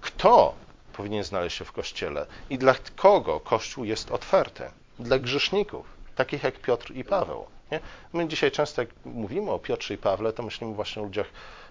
kto 0.00 0.54
powinien 0.92 1.24
znaleźć 1.24 1.56
się 1.56 1.64
w 1.64 1.72
Kościele 1.72 2.26
i 2.50 2.58
dla 2.58 2.74
kogo 2.96 3.40
Kościół 3.40 3.84
jest 3.84 4.10
otwarty. 4.10 4.64
Dla 4.98 5.18
grzeszników, 5.18 5.86
takich 6.14 6.42
jak 6.42 6.58
Piotr 6.58 6.92
i 6.92 7.04
Paweł. 7.04 7.53
Nie? 7.74 7.80
My 8.12 8.28
dzisiaj 8.28 8.50
często, 8.50 8.82
jak 8.82 8.90
mówimy 9.04 9.50
o 9.50 9.58
Piotrze 9.58 9.94
i 9.94 9.98
Pawle, 9.98 10.32
to 10.32 10.42
myślimy 10.42 10.74
właśnie 10.74 11.02
o 11.02 11.04
ludziach 11.04 11.26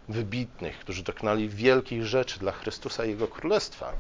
wybitnych, 0.09 0.79
którzy 0.79 1.03
dokonali 1.03 1.49
wielkich 1.49 2.05
rzeczy 2.05 2.39
dla 2.39 2.51
Chrystusa 2.51 3.05
i 3.05 3.09
Jego 3.09 3.27
Królestwa. 3.27 3.91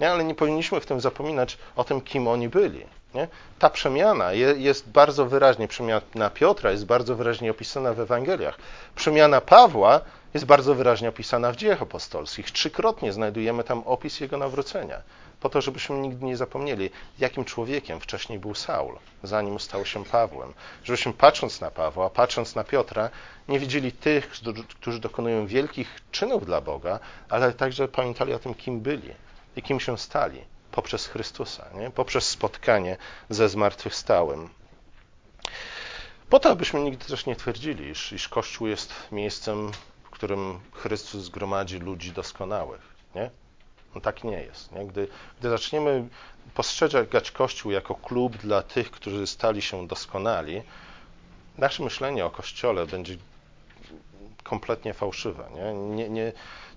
Nie? 0.00 0.10
Ale 0.10 0.24
nie 0.24 0.34
powinniśmy 0.34 0.80
w 0.80 0.86
tym 0.86 1.00
zapominać 1.00 1.58
o 1.76 1.84
tym, 1.84 2.00
kim 2.00 2.28
oni 2.28 2.48
byli. 2.48 2.86
Nie? 3.14 3.28
Ta 3.58 3.70
przemiana 3.70 4.32
jest 4.32 4.88
bardzo 4.88 5.26
wyraźnie, 5.26 5.68
przemiana 5.68 6.30
Piotra 6.34 6.70
jest 6.70 6.86
bardzo 6.86 7.16
wyraźnie 7.16 7.50
opisana 7.50 7.92
w 7.92 8.00
Ewangeliach. 8.00 8.58
Przemiana 8.94 9.40
Pawła 9.40 10.00
jest 10.34 10.46
bardzo 10.46 10.74
wyraźnie 10.74 11.08
opisana 11.08 11.52
w 11.52 11.56
dziejach 11.56 11.82
apostolskich. 11.82 12.50
Trzykrotnie 12.50 13.12
znajdujemy 13.12 13.64
tam 13.64 13.82
opis 13.86 14.20
jego 14.20 14.36
nawrócenia. 14.36 15.02
Po 15.40 15.48
to, 15.48 15.60
żebyśmy 15.60 15.98
nigdy 15.98 16.24
nie 16.24 16.36
zapomnieli, 16.36 16.90
jakim 17.18 17.44
człowiekiem 17.44 18.00
wcześniej 18.00 18.38
był 18.38 18.54
Saul, 18.54 18.98
zanim 19.22 19.60
stał 19.60 19.86
się 19.86 20.04
Pawłem. 20.04 20.54
Żebyśmy 20.84 21.12
patrząc 21.12 21.60
na 21.60 21.70
Pawła, 21.70 22.10
patrząc 22.10 22.54
na 22.54 22.64
Piotra, 22.64 23.10
nie 23.48 23.58
widzieli 23.58 23.92
tych, 23.92 24.30
którzy 24.80 25.00
dokonują 25.00 25.46
wielkich 25.46 26.00
czynów 26.10 26.46
dla 26.46 26.60
Boga, 26.60 27.00
ale 27.28 27.52
także 27.52 27.88
pamiętali 27.88 28.34
o 28.34 28.38
tym, 28.38 28.54
kim 28.54 28.80
byli 28.80 29.14
i 29.56 29.62
kim 29.62 29.80
się 29.80 29.98
stali 29.98 30.40
poprzez 30.72 31.06
Chrystusa, 31.06 31.66
nie? 31.74 31.90
poprzez 31.90 32.28
spotkanie 32.28 32.96
ze 33.30 33.48
zmartwychwstałym. 33.48 34.48
Po 36.30 36.40
to, 36.40 36.50
abyśmy 36.50 36.80
nigdy 36.80 37.04
też 37.04 37.26
nie 37.26 37.36
twierdzili, 37.36 37.88
iż, 37.88 38.12
iż 38.12 38.28
Kościół 38.28 38.66
jest 38.66 38.92
miejscem, 39.12 39.72
którym 40.18 40.60
Chrystus 40.72 41.28
gromadzi 41.28 41.78
ludzi 41.78 42.12
doskonałych. 42.12 42.80
Nie? 43.14 43.30
No 43.94 44.00
tak 44.00 44.24
nie 44.24 44.40
jest. 44.40 44.72
Nie? 44.72 44.86
Gdy, 44.86 45.08
gdy 45.40 45.50
zaczniemy 45.50 46.08
postrzegać 46.54 47.30
Kościół 47.30 47.72
jako 47.72 47.94
klub 47.94 48.36
dla 48.36 48.62
tych, 48.62 48.90
którzy 48.90 49.26
stali 49.26 49.62
się 49.62 49.86
doskonali, 49.86 50.62
nasze 51.58 51.82
myślenie 51.82 52.26
o 52.26 52.30
Kościole 52.30 52.86
będzie 52.86 53.16
kompletnie 54.42 54.94
fałszywe. 54.94 55.44
Nie, 55.54 55.74
nie, 55.74 56.08
nie, 56.08 56.32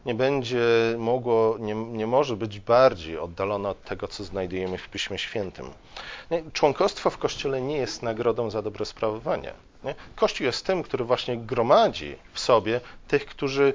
nie 0.05 0.15
będzie 0.15 0.65
mogło, 0.97 1.57
nie, 1.59 1.75
nie 1.75 2.07
może 2.07 2.37
być 2.37 2.59
bardziej 2.59 3.17
oddalone 3.17 3.69
od 3.69 3.83
tego, 3.83 4.07
co 4.07 4.23
znajdujemy 4.23 4.77
w 4.77 4.89
Piśmie 4.89 5.17
Świętym. 5.17 5.69
Nie, 6.31 6.43
członkostwo 6.53 7.09
w 7.09 7.17
Kościele 7.17 7.61
nie 7.61 7.77
jest 7.77 8.03
nagrodą 8.03 8.49
za 8.49 8.61
dobre 8.61 8.85
sprawowanie. 8.85 9.53
Nie? 9.83 9.95
Kościół 10.15 10.45
jest 10.45 10.65
tym, 10.65 10.83
który 10.83 11.03
właśnie 11.03 11.37
gromadzi 11.37 12.15
w 12.33 12.39
sobie 12.39 12.81
tych, 13.07 13.25
którzy 13.25 13.73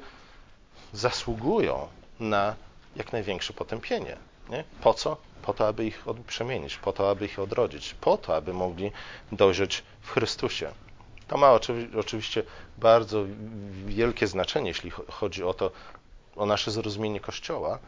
zasługują 0.93 1.89
na 2.21 2.55
jak 2.97 3.13
największe 3.13 3.53
potępienie. 3.53 4.17
Nie? 4.49 4.65
Po 4.81 4.95
co? 4.95 5.17
Po 5.43 5.55
to, 5.55 5.69
aby 5.69 5.87
ich 5.87 6.05
przemienić, 6.27 6.77
po 6.77 6.93
to, 6.93 7.11
aby 7.11 7.25
ich 7.25 7.39
odrodzić, 7.39 7.95
po 7.95 8.19
to, 8.19 8.37
aby 8.37 8.53
mogli 8.53 8.93
dojrzeć 9.33 9.83
w 10.01 10.11
Chrystusie. 10.11 10.71
To 11.29 11.37
ma 11.37 11.59
oczywiście 11.97 12.43
bardzo 12.79 13.25
wielkie 13.87 14.27
znaczenie, 14.27 14.69
jeśli 14.69 14.91
chodzi 14.91 15.45
o 15.45 15.55
to, 15.55 15.71
o 16.37 16.47
nasze 16.47 16.71
zrozumienie 16.71 17.21
Kościoła, 17.21 17.79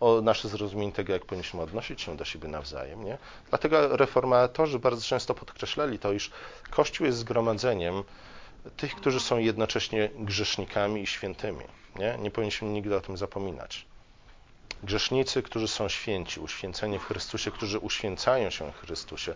o 0.00 0.20
nasze 0.20 0.48
zrozumienie 0.48 0.92
tego, 0.92 1.12
jak 1.12 1.24
powinniśmy 1.24 1.62
odnosić 1.62 2.02
się 2.02 2.16
do 2.16 2.24
siebie 2.24 2.48
nawzajem. 2.48 3.04
Nie? 3.04 3.18
Dlatego 3.48 3.96
reformatorzy 3.96 4.78
bardzo 4.78 5.02
często 5.02 5.34
podkreślali 5.34 5.98
to, 5.98 6.12
iż 6.12 6.30
Kościół 6.70 7.06
jest 7.06 7.18
zgromadzeniem 7.18 8.04
tych, 8.76 8.94
którzy 8.94 9.20
są 9.20 9.38
jednocześnie 9.38 10.10
grzesznikami 10.18 11.02
i 11.02 11.06
świętymi. 11.06 11.64
Nie, 11.98 12.18
nie 12.18 12.30
powinniśmy 12.30 12.68
nigdy 12.68 12.96
o 12.96 13.00
tym 13.00 13.16
zapominać. 13.16 13.86
Grzesznicy, 14.82 15.42
którzy 15.42 15.68
są 15.68 15.88
święci, 15.88 16.40
uświęceni 16.40 16.98
w 16.98 17.04
Chrystusie, 17.04 17.50
którzy 17.50 17.78
uświęcają 17.78 18.50
się 18.50 18.72
w 18.72 18.80
Chrystusie, 18.80 19.34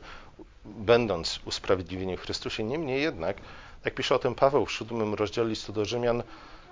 będąc 0.65 1.41
usprawiedliwieni 1.45 2.17
w 2.17 2.21
Chrystusie. 2.21 2.65
Niemniej 2.65 3.03
jednak, 3.03 3.37
jak 3.85 3.95
pisze 3.95 4.15
o 4.15 4.19
tym 4.19 4.35
Paweł 4.35 4.67
w 4.67 4.73
siódmym 4.73 5.15
rozdziale 5.15 5.49
listu 5.49 5.73
do 5.73 5.85
Rzymian, 5.85 6.23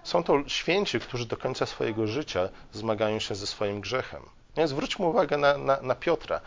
są 0.06 0.24
to 0.24 0.42
święci, 0.46 1.00
którzy 1.00 1.26
do 1.26 1.36
końca 1.36 1.66
swojego 1.66 2.06
życia 2.06 2.48
zmagają 2.72 3.18
się 3.18 3.34
ze 3.34 3.46
swoim 3.46 3.80
grzechem. 3.80 4.22
Zwróćmy 4.64 5.06
uwagę 5.06 5.36
na, 5.36 5.58
na, 5.58 5.80
na 5.82 5.94
Piotra. 5.94 6.40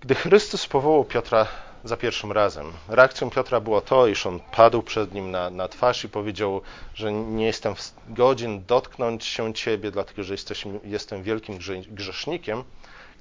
Gdy 0.00 0.14
Chrystus 0.14 0.66
powołał 0.66 1.04
Piotra 1.04 1.46
za 1.84 1.96
pierwszym 1.96 2.32
razem, 2.32 2.72
reakcją 2.88 3.30
Piotra 3.30 3.60
było 3.60 3.80
to, 3.80 4.06
iż 4.06 4.26
on 4.26 4.40
padł 4.40 4.82
przed 4.82 5.14
nim 5.14 5.30
na, 5.30 5.50
na 5.50 5.68
twarz 5.68 6.04
i 6.04 6.08
powiedział, 6.08 6.60
że 6.94 7.12
nie 7.12 7.46
jestem 7.46 7.74
godzien 8.08 8.64
dotknąć 8.64 9.24
się 9.24 9.54
Ciebie, 9.54 9.90
dlatego 9.90 10.24
że 10.24 10.34
jesteś, 10.34 10.64
jestem 10.84 11.22
wielkim 11.22 11.58
grzesznikiem. 11.88 12.64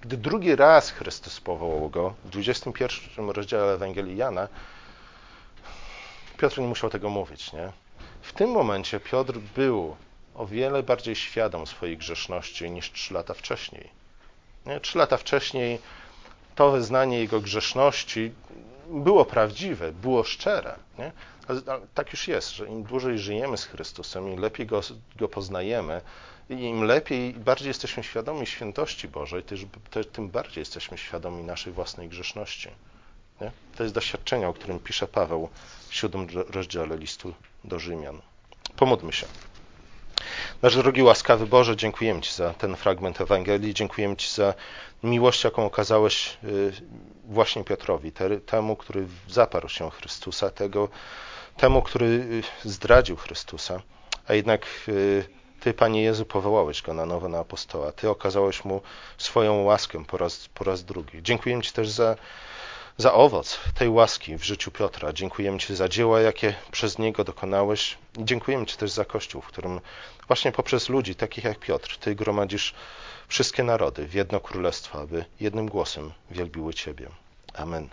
Gdy 0.01 0.17
drugi 0.17 0.55
raz 0.55 0.91
Chrystus 0.91 1.41
powołał 1.41 1.89
go, 1.89 2.13
w 2.25 2.29
21 2.29 3.29
rozdziale 3.29 3.73
Ewangelii 3.73 4.17
Jana, 4.17 4.47
Piotr 6.37 6.59
nie 6.59 6.67
musiał 6.67 6.89
tego 6.89 7.09
mówić, 7.09 7.53
nie? 7.53 7.71
W 8.29 8.33
tym 8.33 8.49
momencie 8.51 8.99
Piotr 8.99 9.33
był 9.55 9.95
o 10.35 10.47
wiele 10.47 10.83
bardziej 10.83 11.15
świadom 11.15 11.67
swojej 11.67 11.97
grzeszności 11.97 12.71
niż 12.71 12.91
trzy 12.91 13.13
lata 13.13 13.33
wcześniej. 13.33 13.89
Nie? 14.65 14.79
Trzy 14.79 14.97
lata 14.97 15.17
wcześniej 15.17 15.79
to 16.55 16.71
wyznanie 16.71 17.19
jego 17.19 17.41
grzeszności 17.41 18.31
było 18.89 19.25
prawdziwe, 19.25 19.91
było 19.91 20.23
szczere. 20.23 20.75
Nie? 20.99 21.11
Tak 21.93 22.11
już 22.11 22.27
jest, 22.27 22.51
że 22.51 22.67
im 22.67 22.83
dłużej 22.83 23.19
żyjemy 23.19 23.57
z 23.57 23.65
Chrystusem, 23.65 24.29
im 24.29 24.39
lepiej 24.39 24.65
go, 24.65 24.81
go 25.15 25.29
poznajemy, 25.29 26.01
im 26.49 26.83
lepiej, 26.83 27.33
bardziej 27.33 27.67
jesteśmy 27.67 28.03
świadomi 28.03 28.47
świętości 28.47 29.07
Bożej, 29.07 29.43
tym 30.11 30.29
bardziej 30.29 30.61
jesteśmy 30.61 30.97
świadomi 30.97 31.43
naszej 31.43 31.73
własnej 31.73 32.09
grzeszności. 32.09 32.69
Nie? 33.41 33.51
To 33.77 33.83
jest 33.83 33.95
doświadczenie, 33.95 34.47
o 34.47 34.53
którym 34.53 34.79
pisze 34.79 35.07
Paweł 35.07 35.49
w 35.87 35.95
siódmym 35.95 36.27
rozdziale 36.49 36.97
listu 36.97 37.33
do 37.63 37.79
Rzymian. 37.79 38.21
Pomódmy 38.75 39.13
się. 39.13 39.27
Nasz 40.61 40.75
drogi 40.75 41.03
łaskawy 41.03 41.47
Boże, 41.47 41.75
dziękujemy 41.75 42.21
Ci 42.21 42.33
za 42.33 42.53
ten 42.53 42.75
fragment 42.75 43.21
Ewangelii, 43.21 43.73
dziękujemy 43.73 44.15
Ci 44.15 44.35
za 44.35 44.53
miłość, 45.03 45.43
jaką 45.43 45.65
okazałeś 45.65 46.37
y, 46.43 46.71
właśnie 47.25 47.63
Piotrowi, 47.63 48.11
temu, 48.45 48.75
który 48.75 49.07
zaparł 49.27 49.69
się 49.69 49.91
Chrystusa, 49.91 50.49
tego, 50.49 50.89
temu, 51.57 51.81
który 51.81 52.05
y, 52.05 52.69
zdradził 52.69 53.15
Chrystusa, 53.15 53.81
a 54.27 54.33
jednak 54.33 54.65
y, 54.87 55.25
Ty, 55.59 55.73
Panie 55.73 56.03
Jezu, 56.03 56.25
powołałeś 56.25 56.81
go 56.81 56.93
na 56.93 57.05
nowo 57.05 57.29
na 57.29 57.39
apostoła. 57.39 57.91
Ty 57.91 58.09
okazałeś 58.09 58.65
mu 58.65 58.81
swoją 59.17 59.63
łaskę 59.63 60.05
po 60.05 60.17
raz, 60.17 60.47
po 60.53 60.63
raz 60.63 60.83
drugi. 60.83 61.23
Dziękujemy 61.23 61.63
Ci 61.63 61.71
też 61.71 61.89
za 61.89 62.15
za 62.99 63.13
owoc 63.13 63.59
tej 63.73 63.89
łaski 63.89 64.37
w 64.37 64.43
życiu 64.43 64.71
Piotra. 64.71 65.13
Dziękujemy 65.13 65.59
Ci 65.59 65.75
za 65.75 65.89
dzieła, 65.89 66.21
jakie 66.21 66.53
przez 66.71 66.97
niego 66.97 67.23
dokonałeś. 67.23 67.97
Dziękujemy 68.17 68.65
Ci 68.65 68.77
też 68.77 68.91
za 68.91 69.05
Kościół, 69.05 69.41
w 69.41 69.47
którym 69.47 69.79
właśnie 70.27 70.51
poprzez 70.51 70.89
ludzi 70.89 71.15
takich 71.15 71.43
jak 71.43 71.59
Piotr, 71.59 71.97
Ty 71.97 72.15
gromadzisz 72.15 72.73
wszystkie 73.27 73.63
narody 73.63 74.07
w 74.07 74.13
jedno 74.13 74.39
królestwo, 74.39 74.99
aby 74.99 75.25
jednym 75.39 75.69
głosem 75.69 76.11
wielbiły 76.31 76.73
Ciebie. 76.73 77.07
Amen. 77.53 77.89